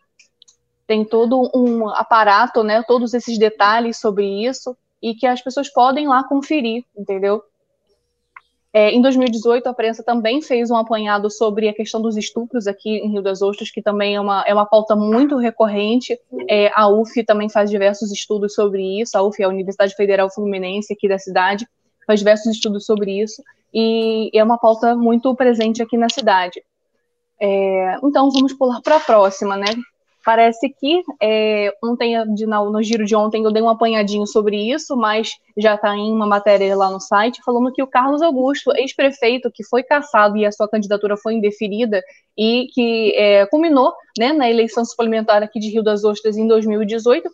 tem 0.85 1.04
todo 1.04 1.50
um 1.54 1.87
aparato, 1.90 2.64
né, 2.64 2.83
todos 2.83 3.12
esses 3.12 3.38
detalhes 3.38 3.98
sobre 3.98 4.24
isso, 4.46 4.74
e 5.02 5.14
que 5.14 5.26
as 5.26 5.40
pessoas 5.40 5.68
podem 5.68 6.08
lá 6.08 6.24
conferir, 6.24 6.84
entendeu? 6.96 7.42
É, 8.72 8.90
em 8.90 9.00
2018, 9.00 9.66
a 9.66 9.74
prensa 9.74 10.02
também 10.02 10.42
fez 10.42 10.70
um 10.70 10.76
apanhado 10.76 11.30
sobre 11.30 11.68
a 11.68 11.74
questão 11.74 12.02
dos 12.02 12.16
estupros 12.16 12.66
aqui 12.66 12.98
em 12.98 13.11
Rio 13.11 13.22
das 13.22 13.40
Ostras, 13.40 13.70
que 13.70 13.80
também 13.80 14.14
é 14.14 14.20
uma, 14.20 14.44
é 14.46 14.52
uma 14.52 14.66
pauta 14.66 14.94
muito 14.94 15.38
recorrente. 15.38 16.18
É, 16.48 16.70
a 16.74 16.87
UF 16.88 17.24
também 17.24 17.48
faz 17.48 17.70
diversos 17.70 18.12
estudos 18.12 18.54
sobre 18.54 19.00
isso, 19.00 19.16
a 19.16 19.22
UF 19.22 19.42
é 19.42 19.46
a 19.46 19.48
Universidade 19.48 19.94
Federal 19.94 20.30
Fluminense 20.30 20.92
aqui 20.92 21.08
da 21.08 21.18
cidade, 21.18 21.66
faz 22.06 22.20
diversos 22.20 22.54
estudos 22.54 22.84
sobre 22.84 23.20
isso, 23.20 23.42
e 23.72 24.30
é 24.34 24.44
uma 24.44 24.58
pauta 24.58 24.94
muito 24.94 25.34
presente 25.34 25.82
aqui 25.82 25.96
na 25.96 26.08
cidade. 26.08 26.62
É, 27.40 27.96
então, 28.02 28.30
vamos 28.30 28.52
pular 28.52 28.82
para 28.82 28.96
a 28.96 29.00
próxima, 29.00 29.56
né? 29.56 29.66
Parece 30.24 30.68
que 30.68 31.02
é, 31.22 31.72
ontem, 31.83 32.14
no, 32.26 32.83
giro 32.83 33.04
de 33.04 33.14
ontem, 33.14 33.44
eu 33.44 33.52
dei 33.52 33.62
um 33.62 33.68
apanhadinho 33.68 34.26
sobre 34.26 34.57
isso, 34.57 34.96
mas 34.96 35.31
já 35.57 35.74
está 35.74 35.96
em 35.96 36.12
uma 36.12 36.26
matéria 36.26 36.76
lá 36.76 36.90
no 36.90 37.00
site 37.00 37.40
falando 37.44 37.72
que 37.72 37.83
o 37.83 37.87
Carlos 37.87 38.20
Augusto, 38.20 38.72
ex-prefeito, 38.76 39.50
que 39.52 39.64
foi 39.64 39.83
caçado 39.83 40.37
e 40.37 40.44
a 40.44 40.52
sua 40.52 40.68
candidatura 40.68 41.16
foi 41.16 41.35
indeferida 41.35 42.02
e 42.37 42.66
que 42.74 43.14
é, 43.16 43.46
culminou 43.46 43.92
né, 44.18 44.33
na 44.33 44.50
eleição 44.50 44.85
suplementar 44.85 45.42
aqui 45.42 45.59
de 45.59 45.70
Rio 45.70 45.83
das 45.83 46.04
Ostras 46.04 46.37
em 46.37 46.46
2018, 46.46 47.28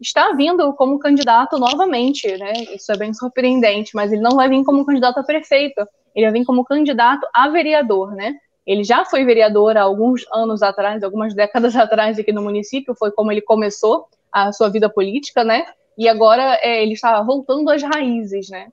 está 0.00 0.32
vindo 0.32 0.72
como 0.74 0.98
candidato 0.98 1.58
novamente, 1.58 2.26
né? 2.38 2.52
Isso 2.74 2.90
é 2.90 2.96
bem 2.96 3.12
surpreendente, 3.12 3.94
mas 3.94 4.10
ele 4.12 4.22
não 4.22 4.36
vai 4.36 4.48
vir 4.48 4.64
como 4.64 4.84
candidato 4.84 5.18
a 5.18 5.22
prefeito, 5.22 5.86
ele 6.14 6.26
vai 6.26 6.40
vir 6.40 6.44
como 6.44 6.64
candidato 6.64 7.26
a 7.34 7.48
vereador, 7.48 8.14
né? 8.14 8.34
Ele 8.70 8.84
já 8.84 9.04
foi 9.04 9.24
vereador 9.24 9.76
há 9.76 9.82
alguns 9.82 10.24
anos 10.32 10.62
atrás, 10.62 11.02
algumas 11.02 11.34
décadas 11.34 11.74
atrás 11.74 12.20
aqui 12.20 12.30
no 12.30 12.40
município, 12.40 12.94
foi 12.94 13.10
como 13.10 13.32
ele 13.32 13.40
começou 13.40 14.06
a 14.30 14.52
sua 14.52 14.68
vida 14.68 14.88
política, 14.88 15.42
né? 15.42 15.66
E 15.98 16.08
agora 16.08 16.56
é, 16.62 16.80
ele 16.80 16.92
está 16.92 17.20
voltando 17.20 17.68
às 17.68 17.82
raízes, 17.82 18.48
né? 18.48 18.68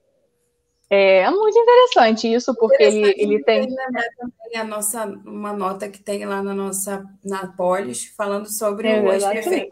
É, 0.88 1.21
é 1.21 1.31
muito 1.31 1.57
interessante 1.57 2.31
isso, 2.31 2.53
porque 2.53 2.88
interessante 2.88 3.19
ele, 3.19 3.33
ele 3.33 3.43
tem. 3.43 3.67
a 4.55 4.63
nossa, 4.63 5.05
uma 5.25 5.51
nota 5.51 5.89
que 5.89 5.99
tem 5.99 6.25
lá 6.25 6.43
na 6.43 6.53
nossa 6.53 7.03
na 7.25 7.47
Polis, 7.47 8.05
falando 8.15 8.45
sobre 8.47 8.89
é, 8.89 9.01
o 9.01 9.12
ex-prefeito 9.12 9.67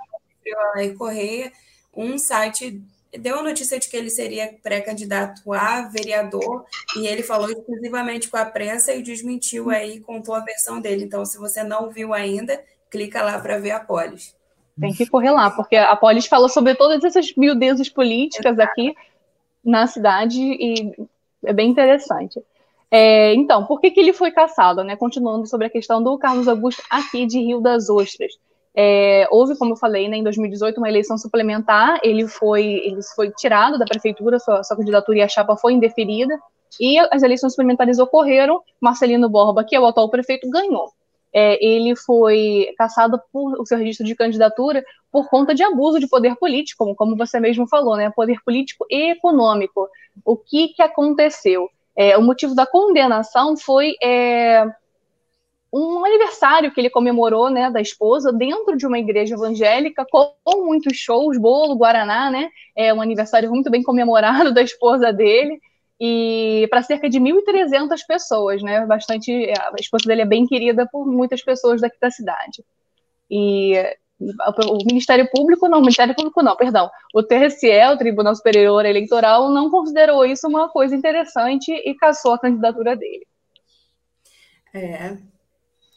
Correia, 0.98 1.52
um 1.96 2.18
site 2.18 2.82
deu 3.20 3.40
a 3.40 3.44
notícia 3.44 3.80
de 3.80 3.90
que 3.90 3.96
ele 3.96 4.10
seria 4.10 4.54
pré-candidato 4.62 5.54
a 5.54 5.84
vereador 5.84 6.66
e 6.98 7.08
ele 7.08 7.24
falou 7.24 7.50
exclusivamente 7.50 8.30
com 8.30 8.38
a 8.38 8.46
prensa 8.46 8.94
e 8.94 9.02
desmentiu 9.02 9.70
aí, 9.70 10.00
contou 10.00 10.36
a 10.36 10.40
versão 10.40 10.80
dele. 10.80 11.04
Então, 11.04 11.26
se 11.26 11.38
você 11.38 11.64
não 11.64 11.90
viu 11.90 12.14
ainda, 12.14 12.64
clica 12.90 13.24
lá 13.24 13.40
para 13.40 13.58
ver 13.58 13.72
a 13.72 13.80
Polis. 13.80 14.36
Tem 14.80 14.94
que 14.94 15.06
correr 15.06 15.32
lá, 15.32 15.50
porque 15.50 15.76
a 15.76 15.96
Polis 15.96 16.26
falou 16.26 16.50
sobre 16.50 16.76
todas 16.76 17.04
essas 17.04 17.34
miudezas 17.36 17.88
políticas 17.88 18.54
Exato. 18.54 18.70
aqui 18.70 18.96
na 19.64 19.88
cidade 19.88 20.40
e 20.40 20.94
é 21.46 21.54
bem 21.54 21.70
interessante. 21.70 22.42
É, 22.92 23.34
então, 23.34 23.66
por 23.66 23.82
que, 23.82 23.92
que 23.92 24.00
ele 24.00 24.14
foi 24.14 24.32
caçado? 24.32 24.84
Né? 24.84 24.96
Continuando 24.96 25.46
sobre 25.48 25.68
a 25.68 25.70
questão 25.70 26.02
do 26.04 26.18
Carlos 26.18 26.48
Augusto 26.48 26.84
aqui 26.90 27.26
de 27.26 27.40
Rio 27.40 27.62
das 27.62 27.90
Ostras. 27.90 28.34
É, 28.76 29.26
houve, 29.32 29.58
como 29.58 29.74
eu 29.74 29.78
falei, 29.78 30.10
né, 30.10 30.18
em 30.18 30.24
2018, 30.24 30.78
uma 30.78 30.90
eleição 30.90 31.18
suplementar, 31.18 32.00
ele 32.04 32.28
foi, 32.28 32.66
ele 32.66 33.02
foi 33.16 33.32
tirado 33.32 33.80
da 33.80 33.86
prefeitura, 33.86 34.38
sua, 34.38 34.64
sua 34.64 34.76
candidatura 34.76 35.20
e 35.20 35.22
a 35.22 35.30
chapa 35.30 35.56
foi 35.56 35.74
indeferida, 35.74 36.38
e 36.80 37.00
as 37.00 37.24
eleições 37.24 37.54
suplementares 37.54 38.00
ocorreram, 38.00 38.62
Marcelino 38.82 39.30
Borba, 39.30 39.64
que 39.64 39.76
é 39.76 39.80
o 39.80 39.86
atual 39.86 40.10
prefeito, 40.10 40.50
ganhou. 40.50 40.92
É, 41.34 41.64
ele 41.66 41.96
foi 41.96 42.70
caçado 42.78 43.20
por 43.32 43.60
o 43.60 43.66
seu 43.66 43.78
registro 43.78 44.06
de 44.06 44.16
candidatura 44.16 44.84
por 45.12 45.30
conta 45.30 45.54
de 45.54 45.64
abuso 45.64 46.00
de 46.00 46.08
poder 46.08 46.36
político, 46.36 46.84
como, 46.84 46.96
como 46.96 47.18
você 47.18 47.40
mesmo 47.40 47.68
falou, 47.68 47.96
né, 47.96 48.10
poder 48.10 48.40
político 48.46 48.86
e 48.90 49.12
econômico. 49.12 49.88
O 50.24 50.36
que, 50.36 50.70
que 50.70 50.82
aconteceu? 50.82 51.70
É, 51.96 52.18
o 52.18 52.22
motivo 52.22 52.54
da 52.54 52.66
condenação 52.66 53.56
foi 53.56 53.96
é, 54.04 54.66
um 55.78 56.06
aniversário 56.06 56.72
que 56.72 56.80
ele 56.80 56.90
comemorou, 56.90 57.50
né, 57.50 57.70
da 57.70 57.82
esposa, 57.82 58.32
dentro 58.32 58.78
de 58.78 58.88
uma 58.88 58.98
igreja 58.98 59.36
evangélica, 59.36 60.06
com 60.10 60.34
muitos 60.66 60.96
shows, 60.96 61.38
bolo, 61.38 61.76
guaraná, 61.76 62.32
né, 62.32 62.50
é 62.74 62.94
um 62.94 63.02
aniversário 63.02 63.50
muito 63.50 63.70
bem 63.70 63.84
comemorado 63.84 64.54
da 64.56 64.62
esposa 64.62 65.12
dele, 65.12 65.60
e 66.00 66.68
para 66.70 66.82
cerca 66.82 67.10
de 67.10 67.20
1.300 67.20 68.00
pessoas, 68.06 68.62
né? 68.62 68.86
Bastante, 68.86 69.32
a 69.32 69.76
esposa 69.80 70.06
dele 70.06 70.24
é 70.24 70.26
bem 70.26 70.46
querida 70.46 70.86
por 70.92 71.06
muitas 71.08 71.42
pessoas 71.42 71.80
daqui 71.80 71.98
da 72.02 72.12
cidade. 72.12 72.66
E 73.32 73.76
o 74.20 74.78
Ministério 74.86 75.30
Público, 75.32 75.70
não, 75.70 75.78
o 75.78 75.82
Ministério 75.82 76.14
Público 76.14 76.44
não, 76.44 76.56
perdão, 76.58 76.90
o 77.14 77.24
TSE, 77.24 77.72
o 77.94 77.98
Tribunal 77.98 78.36
Superior 78.36 78.86
Eleitoral, 78.86 79.50
não 79.50 79.70
considerou 79.70 80.26
isso 80.26 80.48
uma 80.50 80.68
coisa 80.68 80.94
interessante 80.94 81.72
e 81.72 81.96
cassou 81.96 82.34
a 82.34 82.40
candidatura 82.40 82.94
dele. 82.96 83.26
É, 84.74 85.18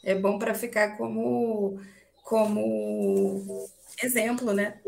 é 0.03 0.15
bom 0.15 0.39
para 0.39 0.53
ficar 0.53 0.97
como, 0.97 1.79
como 2.23 3.67
exemplo, 4.01 4.53
né? 4.53 4.79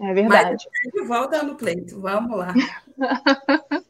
É 0.00 0.12
verdade. 0.12 0.66
Mas 0.84 0.92
de 0.92 1.08
volta 1.08 1.42
no 1.42 1.54
pleito, 1.54 2.00
vamos 2.00 2.38
lá. 2.38 2.54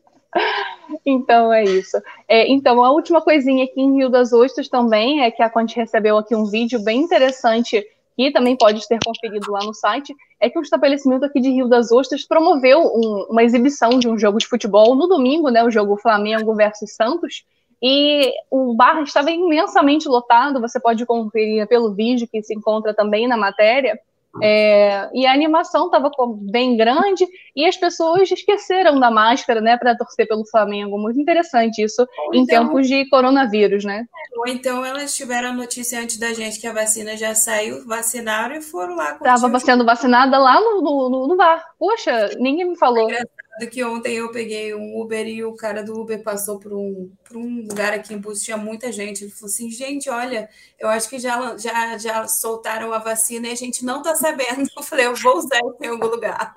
Então 1.05 1.53
é 1.53 1.65
isso. 1.65 1.97
É, 2.29 2.47
então, 2.49 2.85
a 2.85 2.91
última 2.91 3.23
coisinha 3.23 3.65
aqui 3.65 3.81
em 3.81 3.97
Rio 3.97 4.11
das 4.11 4.33
Ostras 4.33 4.69
também 4.69 5.23
é 5.23 5.31
que 5.31 5.43
a 5.43 5.49
Conte 5.49 5.75
recebeu 5.77 6.19
aqui 6.19 6.35
um 6.35 6.45
vídeo 6.45 6.83
bem 6.83 7.01
interessante 7.01 7.85
que 8.17 8.33
também 8.33 8.57
pode 8.57 8.83
ser 8.85 8.99
conferido 9.05 9.53
lá 9.53 9.61
no 9.63 9.75
site, 9.75 10.15
é 10.41 10.49
que 10.49 10.59
o 10.59 10.63
estabelecimento 10.63 11.25
aqui 11.25 11.39
de 11.39 11.51
Rio 11.51 11.69
das 11.69 11.93
Ostras 11.93 12.27
promoveu 12.27 12.81
um, 12.81 13.27
uma 13.29 13.45
exibição 13.45 13.99
de 13.99 14.09
um 14.09 14.19
jogo 14.19 14.39
de 14.39 14.47
futebol 14.47 14.95
no 14.95 15.07
domingo, 15.07 15.51
né, 15.51 15.63
o 15.63 15.71
jogo 15.71 15.99
Flamengo 15.99 16.55
versus 16.55 16.95
Santos, 16.95 17.45
e 17.83 18.33
o 18.51 18.75
bar 18.75 19.03
estava 19.03 19.31
imensamente 19.31 20.09
lotado, 20.09 20.61
você 20.61 20.81
pode 20.81 21.05
conferir 21.05 21.67
pelo 21.67 21.95
vídeo 21.95 22.29
que 22.31 22.43
se 22.43 22.55
encontra 22.55 22.95
também 22.95 23.29
na 23.29 23.37
matéria, 23.37 23.99
é, 24.43 25.09
e 25.15 25.27
a 25.27 25.33
animação 25.33 25.87
estava 25.87 26.11
bem 26.51 26.77
grande 26.77 27.27
e 27.55 27.65
as 27.65 27.77
pessoas 27.77 28.31
esqueceram 28.31 28.99
da 29.01 29.11
máscara, 29.11 29.61
né, 29.61 29.77
para 29.77 29.97
torcer 29.97 30.27
pelo 30.27 30.47
Flamengo. 30.47 30.99
Muito 30.99 31.21
interessante 31.21 31.83
isso 31.83 32.07
Ou 32.27 32.35
em 32.35 32.43
então, 32.43 32.67
tempos 32.67 32.87
de 32.87 33.09
coronavírus, 33.09 33.85
né? 33.85 34.05
Ou 34.37 34.47
então 34.47 34.85
elas 34.85 35.15
tiveram 35.15 35.51
a 35.51 35.53
notícia 35.53 36.01
antes 36.01 36.19
da 36.19 36.33
gente 36.33 36.61
que 36.61 36.67
a 36.67 36.73
vacina 36.73 37.17
já 37.17 37.35
saiu, 37.35 37.87
vacinaram 37.87 38.57
e 38.57 38.63
foram 38.63 38.95
lá. 38.95 39.13
Estava 39.13 39.59
sendo 39.59 39.85
vacinada 39.85 40.37
lá 40.37 40.61
no, 40.61 40.81
no, 40.83 41.29
no 41.29 41.37
bar. 41.37 41.65
Poxa, 41.79 42.31
ninguém 42.39 42.69
me 42.69 42.77
falou. 42.77 43.11
É 43.11 43.23
que 43.65 43.83
ontem 43.83 44.17
eu 44.17 44.31
peguei 44.31 44.75
um 44.75 45.01
Uber 45.01 45.27
e 45.27 45.43
o 45.43 45.55
cara 45.55 45.83
do 45.83 45.99
Uber 45.99 46.23
passou 46.23 46.59
por 46.59 46.75
um, 46.75 47.11
por 47.25 47.39
um 47.39 47.67
lugar 47.67 47.95
aqui 47.95 48.13
em 48.13 48.19
Búzios, 48.19 48.45
tinha 48.45 48.57
muita 48.57 48.93
gente. 48.93 49.25
Ele 49.25 49.31
falou 49.31 49.47
assim, 49.47 49.71
gente, 49.71 50.11
olha, 50.11 50.51
eu 50.79 50.89
acho 50.89 51.09
que 51.09 51.19
já, 51.19 51.57
já, 51.57 51.97
já 51.97 52.29
soltaram 52.29 52.93
a 52.93 52.99
vacina 52.99 53.49
e 53.49 53.53
a 53.53 53.57
gente 53.57 53.83
não 53.85 53.99
está 53.99 54.15
sabendo. 54.15 54.69
Eu 54.77 54.83
falei, 54.83 55.07
eu 55.07 55.15
vou 55.15 55.39
usar 55.39 55.57
isso 55.59 55.79
em 55.81 55.89
algum 55.89 56.07
lugar. 56.07 56.55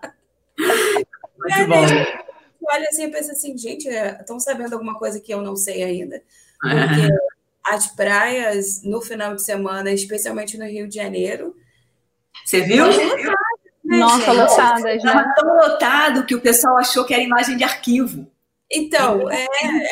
Muito 0.58 1.68
bom. 1.70 1.86
Olha 2.72 2.90
assim, 2.90 3.06
eu 3.06 3.12
penso 3.12 3.32
assim, 3.32 3.58
gente, 3.58 3.88
estão 3.88 4.36
é, 4.36 4.40
sabendo 4.40 4.74
alguma 4.74 5.00
coisa 5.00 5.20
que 5.20 5.34
eu 5.34 5.42
não 5.42 5.56
sei 5.56 5.82
ainda. 5.82 6.22
Porque 6.60 7.08
é. 7.08 7.74
as 7.74 7.88
praias 7.88 8.84
no 8.84 9.02
final 9.02 9.34
de 9.34 9.44
semana, 9.44 9.92
especialmente 9.92 10.58
no 10.58 10.66
Rio 10.66 10.88
de 10.88 10.96
Janeiro... 10.96 11.56
Você 12.46 12.62
viu? 12.62 12.86
Né, 12.88 12.94
Nossa, 13.98 14.32
lotadas, 14.32 14.84
né? 14.84 14.96
Estava 14.98 15.34
tão 15.36 15.56
lotado 15.56 16.26
que 16.26 16.36
o 16.36 16.42
pessoal 16.42 16.78
achou 16.78 17.04
que 17.04 17.14
era 17.14 17.24
imagem 17.24 17.58
de 17.58 17.64
arquivo. 17.64 18.28
Então, 18.72 19.28
é, 19.32 19.48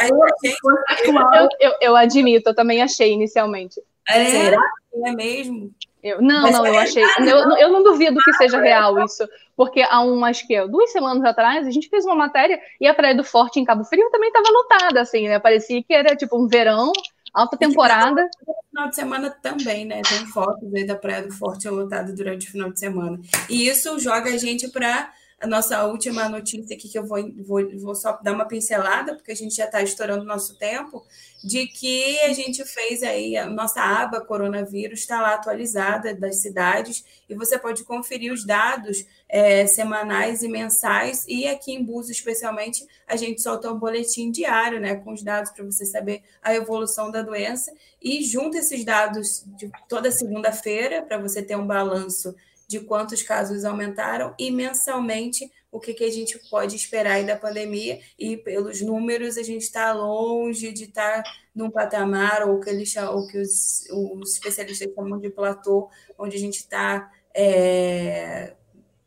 eu, 0.07 1.47
eu, 1.59 1.73
eu, 1.81 1.95
admito, 1.95 2.49
eu 2.49 2.55
também 2.55 2.83
achei 2.83 3.11
inicialmente. 3.11 3.81
É, 4.07 4.25
Será 4.25 4.61
que 4.91 5.09
é 5.09 5.11
mesmo? 5.11 5.71
Eu, 6.03 6.21
não, 6.21 6.43
Mas 6.43 6.51
não, 6.53 6.65
é, 6.65 6.69
eu 6.69 6.77
achei. 6.77 7.03
Eu, 7.03 7.57
eu 7.57 7.69
não 7.71 7.81
duvido 7.81 8.19
que 8.23 8.33
seja 8.33 8.61
real 8.61 9.03
isso, 9.03 9.27
porque 9.55 9.81
há 9.81 10.01
umas 10.01 10.43
que 10.43 10.63
duas 10.67 10.91
semanas 10.91 11.23
atrás 11.23 11.65
a 11.65 11.71
gente 11.71 11.89
fez 11.89 12.05
uma 12.05 12.15
matéria 12.15 12.61
e 12.79 12.85
a 12.85 12.93
Praia 12.93 13.15
do 13.15 13.23
Forte 13.23 13.59
em 13.59 13.65
Cabo 13.65 13.83
Frio 13.83 14.11
também 14.11 14.29
estava 14.29 14.47
lotada, 14.47 15.01
assim, 15.01 15.27
né? 15.27 15.39
Parecia 15.39 15.81
que 15.83 15.93
era 15.93 16.15
tipo 16.15 16.39
um 16.39 16.47
verão 16.47 16.93
alta 17.37 17.55
temporada. 17.55 18.29
No 18.45 18.55
final 18.69 18.89
de 18.89 18.95
semana 18.95 19.29
também, 19.29 19.85
né? 19.85 20.01
Tem 20.01 20.25
fotos 20.27 20.73
aí 20.73 20.85
da 20.85 20.95
Praia 20.95 21.23
do 21.23 21.31
Forte 21.31 21.69
lotada 21.69 22.11
durante 22.11 22.47
o 22.47 22.51
final 22.51 22.71
de 22.71 22.79
semana. 22.79 23.19
E 23.49 23.67
isso 23.67 23.99
joga 23.99 24.31
a 24.31 24.37
gente 24.37 24.67
para 24.69 25.11
a 25.39 25.45
nossa 25.45 25.85
última 25.85 26.27
notícia 26.27 26.75
aqui, 26.75 26.89
que 26.89 26.97
eu 26.97 27.05
vou, 27.05 27.19
vou, 27.43 27.79
vou 27.79 27.93
só 27.93 28.17
dar 28.23 28.33
uma 28.33 28.47
pincelada, 28.47 29.13
porque 29.13 29.31
a 29.31 29.35
gente 29.35 29.55
já 29.55 29.65
está 29.65 29.83
estourando 29.83 30.23
o 30.23 30.27
nosso 30.27 30.57
tempo, 30.57 31.05
de 31.43 31.67
que 31.67 32.19
a 32.21 32.33
gente 32.33 32.65
fez 32.65 33.03
aí, 33.03 33.37
a 33.37 33.47
nossa 33.47 33.79
aba 33.79 34.19
coronavírus 34.19 35.01
está 35.01 35.21
lá 35.21 35.35
atualizada 35.35 36.15
das 36.15 36.37
cidades, 36.41 37.05
e 37.29 37.35
você 37.35 37.59
pode 37.59 37.83
conferir 37.83 38.33
os 38.33 38.43
dados 38.43 39.05
é, 39.29 39.67
semanais 39.67 40.41
e 40.41 40.47
mensais, 40.47 41.23
e 41.27 41.47
aqui 41.47 41.71
em 41.71 41.83
Búzios, 41.83 42.17
especialmente, 42.17 42.87
a 43.07 43.15
gente 43.15 43.39
solta 43.39 43.71
um 43.71 43.77
boletim 43.77 44.31
diário, 44.31 44.79
né, 44.79 44.95
com 44.95 45.13
os 45.13 45.21
dados 45.21 45.51
para 45.51 45.63
você 45.63 45.85
saber 45.85 46.23
a 46.41 46.55
evolução 46.55 47.11
da 47.11 47.21
doença, 47.21 47.71
e 48.01 48.23
junta 48.23 48.57
esses 48.57 48.83
dados 48.83 49.43
de 49.55 49.71
toda 49.87 50.11
segunda-feira, 50.11 51.03
para 51.03 51.19
você 51.19 51.43
ter 51.43 51.55
um 51.55 51.67
balanço 51.67 52.35
de 52.67 52.81
quantos 52.81 53.23
casos 53.23 53.63
aumentaram 53.63 54.35
e 54.37 54.51
mensalmente 54.51 55.49
o 55.71 55.79
que, 55.79 55.93
que 55.93 56.03
a 56.03 56.11
gente 56.11 56.39
pode 56.49 56.75
esperar 56.75 57.13
aí 57.13 57.25
da 57.25 57.37
pandemia. 57.37 57.99
E 58.17 58.35
pelos 58.37 58.81
números, 58.81 59.37
a 59.37 59.43
gente 59.43 59.61
está 59.61 59.93
longe 59.93 60.71
de 60.71 60.85
estar 60.85 61.23
tá 61.23 61.31
num 61.55 61.69
patamar, 61.69 62.47
ou 62.47 62.59
que, 62.59 62.69
eles, 62.69 62.95
ou 62.97 63.27
que 63.27 63.37
os, 63.37 63.85
os 63.91 64.33
especialistas 64.33 64.91
chamam 64.93 65.19
de 65.19 65.29
platô, 65.29 65.89
onde 66.17 66.35
a 66.35 66.39
gente 66.39 66.57
está. 66.57 67.11
É, 67.33 68.55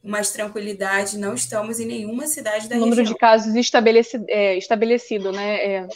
mais 0.02 0.30
tranquilidade, 0.30 1.18
não 1.18 1.34
estamos 1.34 1.78
em 1.78 1.86
nenhuma 1.86 2.26
cidade 2.26 2.68
da 2.68 2.76
o 2.76 2.80
número 2.80 2.96
região. 2.96 3.14
de 3.14 3.18
casos 3.18 3.54
estabelecido, 3.54 4.24
é, 4.28 4.56
estabelecido 4.56 5.30
né? 5.30 5.56
É, 5.56 5.88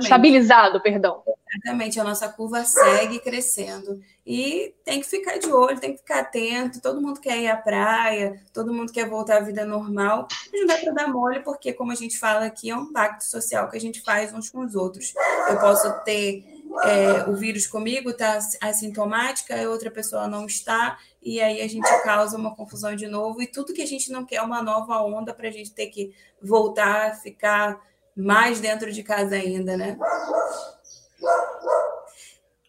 estabilizado, 0.00 0.80
perdão. 0.80 1.22
Exatamente, 1.54 2.00
a 2.00 2.04
nossa 2.04 2.28
curva 2.28 2.64
segue 2.64 3.18
crescendo. 3.18 4.00
E 4.24 4.72
tem 4.84 5.00
que 5.00 5.06
ficar 5.06 5.38
de 5.38 5.52
olho, 5.52 5.78
tem 5.78 5.92
que 5.92 5.98
ficar 5.98 6.20
atento. 6.20 6.80
Todo 6.80 7.00
mundo 7.00 7.20
quer 7.20 7.38
ir 7.38 7.48
à 7.48 7.56
praia, 7.56 8.40
todo 8.54 8.72
mundo 8.72 8.92
quer 8.92 9.08
voltar 9.08 9.38
à 9.38 9.40
vida 9.40 9.64
normal. 9.64 10.28
Mas 10.50 10.60
não 10.60 10.66
dá 10.66 10.78
para 10.78 10.92
dar 10.92 11.08
mole, 11.08 11.40
porque, 11.40 11.72
como 11.72 11.92
a 11.92 11.96
gente 11.96 12.18
fala 12.18 12.46
aqui, 12.46 12.70
é 12.70 12.76
um 12.76 12.92
pacto 12.92 13.24
social 13.24 13.68
que 13.68 13.76
a 13.76 13.80
gente 13.80 14.00
faz 14.00 14.32
uns 14.32 14.48
com 14.48 14.60
os 14.60 14.74
outros. 14.74 15.12
Eu 15.48 15.58
posso 15.58 15.92
ter 16.04 16.51
é, 16.80 17.28
o 17.28 17.34
vírus 17.34 17.66
comigo, 17.66 18.10
está 18.10 18.38
assintomática, 18.60 19.54
a 19.54 19.68
outra 19.68 19.90
pessoa 19.90 20.26
não 20.26 20.46
está, 20.46 20.98
e 21.22 21.40
aí 21.40 21.60
a 21.60 21.68
gente 21.68 21.88
causa 22.02 22.36
uma 22.36 22.54
confusão 22.54 22.96
de 22.96 23.06
novo. 23.06 23.42
E 23.42 23.46
tudo 23.46 23.72
que 23.72 23.82
a 23.82 23.86
gente 23.86 24.10
não 24.10 24.24
quer 24.24 24.36
é 24.36 24.42
uma 24.42 24.62
nova 24.62 25.02
onda 25.02 25.34
para 25.34 25.48
a 25.48 25.52
gente 25.52 25.72
ter 25.72 25.86
que 25.86 26.14
voltar 26.40 27.10
a 27.10 27.14
ficar 27.14 27.80
mais 28.16 28.60
dentro 28.60 28.92
de 28.92 29.02
casa 29.02 29.36
ainda, 29.36 29.76
né? 29.76 29.96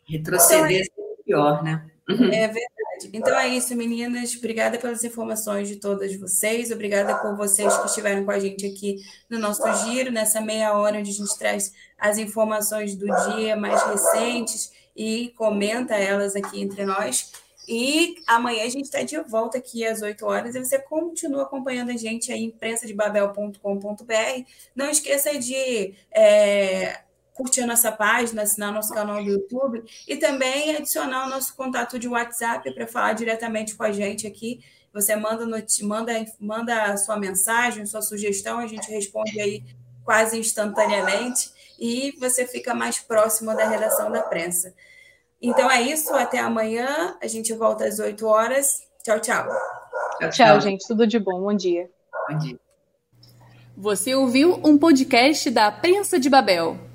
Retroceder 0.06 0.86
então, 0.92 1.06
é 1.06 1.24
pior, 1.24 1.64
né? 1.64 1.90
É 2.10 2.48
verdade. 2.48 2.73
Então 3.12 3.38
é 3.38 3.50
isso, 3.50 3.76
meninas. 3.76 4.36
Obrigada 4.36 4.78
pelas 4.78 5.04
informações 5.04 5.68
de 5.68 5.78
todas 5.78 6.16
vocês. 6.16 6.72
Obrigada 6.72 7.16
por 7.16 7.36
vocês 7.36 7.76
que 7.78 7.88
estiveram 7.88 8.24
com 8.24 8.32
a 8.32 8.40
gente 8.40 8.66
aqui 8.66 8.98
no 9.30 9.40
nosso 9.40 9.64
giro, 9.84 10.12
nessa 10.12 10.40
meia 10.40 10.74
hora 10.74 11.00
onde 11.00 11.10
a 11.10 11.14
gente 11.14 11.38
traz 11.38 11.74
as 11.98 12.18
informações 12.18 12.96
do 12.96 13.06
dia 13.06 13.56
mais 13.56 13.82
recentes 13.84 14.72
e 14.96 15.34
comenta 15.38 15.96
elas 15.96 16.36
aqui 16.36 16.62
entre 16.62 16.86
nós. 16.86 17.32
E 17.68 18.16
amanhã 18.28 18.66
a 18.66 18.70
gente 18.70 18.86
está 18.86 19.04
de 19.04 19.18
volta 19.22 19.58
aqui 19.58 19.86
às 19.86 20.02
8 20.02 20.26
horas 20.26 20.56
e 20.56 20.60
você 20.60 20.80
continua 20.80 21.44
acompanhando 21.44 21.92
a 21.92 21.98
gente 21.98 22.32
aí, 22.32 22.44
imprensadebabel.com.br. 22.44 24.44
Não 24.76 24.90
esqueça 24.90 25.38
de 25.40 25.94
é, 26.12 27.00
curtir 27.34 27.62
a 27.62 27.68
nossa 27.68 27.92
página, 27.92 28.44
assinar 28.44 28.72
nosso 28.72 28.94
canal 28.94 29.24
do 29.24 29.30
YouTube 29.30 29.84
e 30.08 30.16
também 30.18 30.76
adicionar 30.76 31.26
o 31.26 31.30
nosso 31.30 31.56
contato 31.56 31.98
de 31.98 32.08
WhatsApp 32.08 32.74
para 32.74 32.88
falar 32.88 33.14
diretamente 33.14 33.76
com 33.76 33.84
a 33.84 33.92
gente 33.92 34.28
aqui. 34.28 34.64
Você 34.94 35.16
manda, 35.16 35.46
manda, 35.82 36.26
manda 36.40 36.84
a 36.84 36.98
sua 36.98 37.18
mensagem, 37.18 37.86
sua 37.86 38.02
sugestão, 38.02 38.60
a 38.60 38.68
gente 38.68 38.90
responde 38.92 39.40
aí 39.42 39.64
quase 40.04 40.38
instantaneamente 40.38 41.52
e 41.80 42.14
você 42.20 42.46
fica 42.46 42.74
mais 42.76 43.00
próximo 43.00 43.56
da 43.56 43.68
redação 43.68 44.12
da 44.12 44.22
prensa. 44.22 44.74
Então 45.42 45.70
é 45.70 45.82
isso, 45.82 46.14
até 46.14 46.40
amanhã. 46.40 47.18
A 47.22 47.28
gente 47.28 47.54
volta 47.54 47.86
às 47.86 48.00
8 48.00 48.26
horas. 48.26 48.88
Tchau, 49.04 49.20
tchau. 49.20 49.48
Tchau, 50.20 50.30
tchau 50.30 50.62
gente. 50.62 50.88
Tudo 50.88 51.06
de 51.06 51.20
bom. 51.20 51.42
Bom 51.42 51.54
dia. 51.54 51.90
Bom 52.30 52.38
dia. 52.38 52.58
Você 53.76 54.14
ouviu 54.14 54.62
um 54.64 54.78
podcast 54.78 55.50
da 55.50 55.72
Prensa 55.72 56.20
de 56.20 56.30
Babel. 56.30 56.93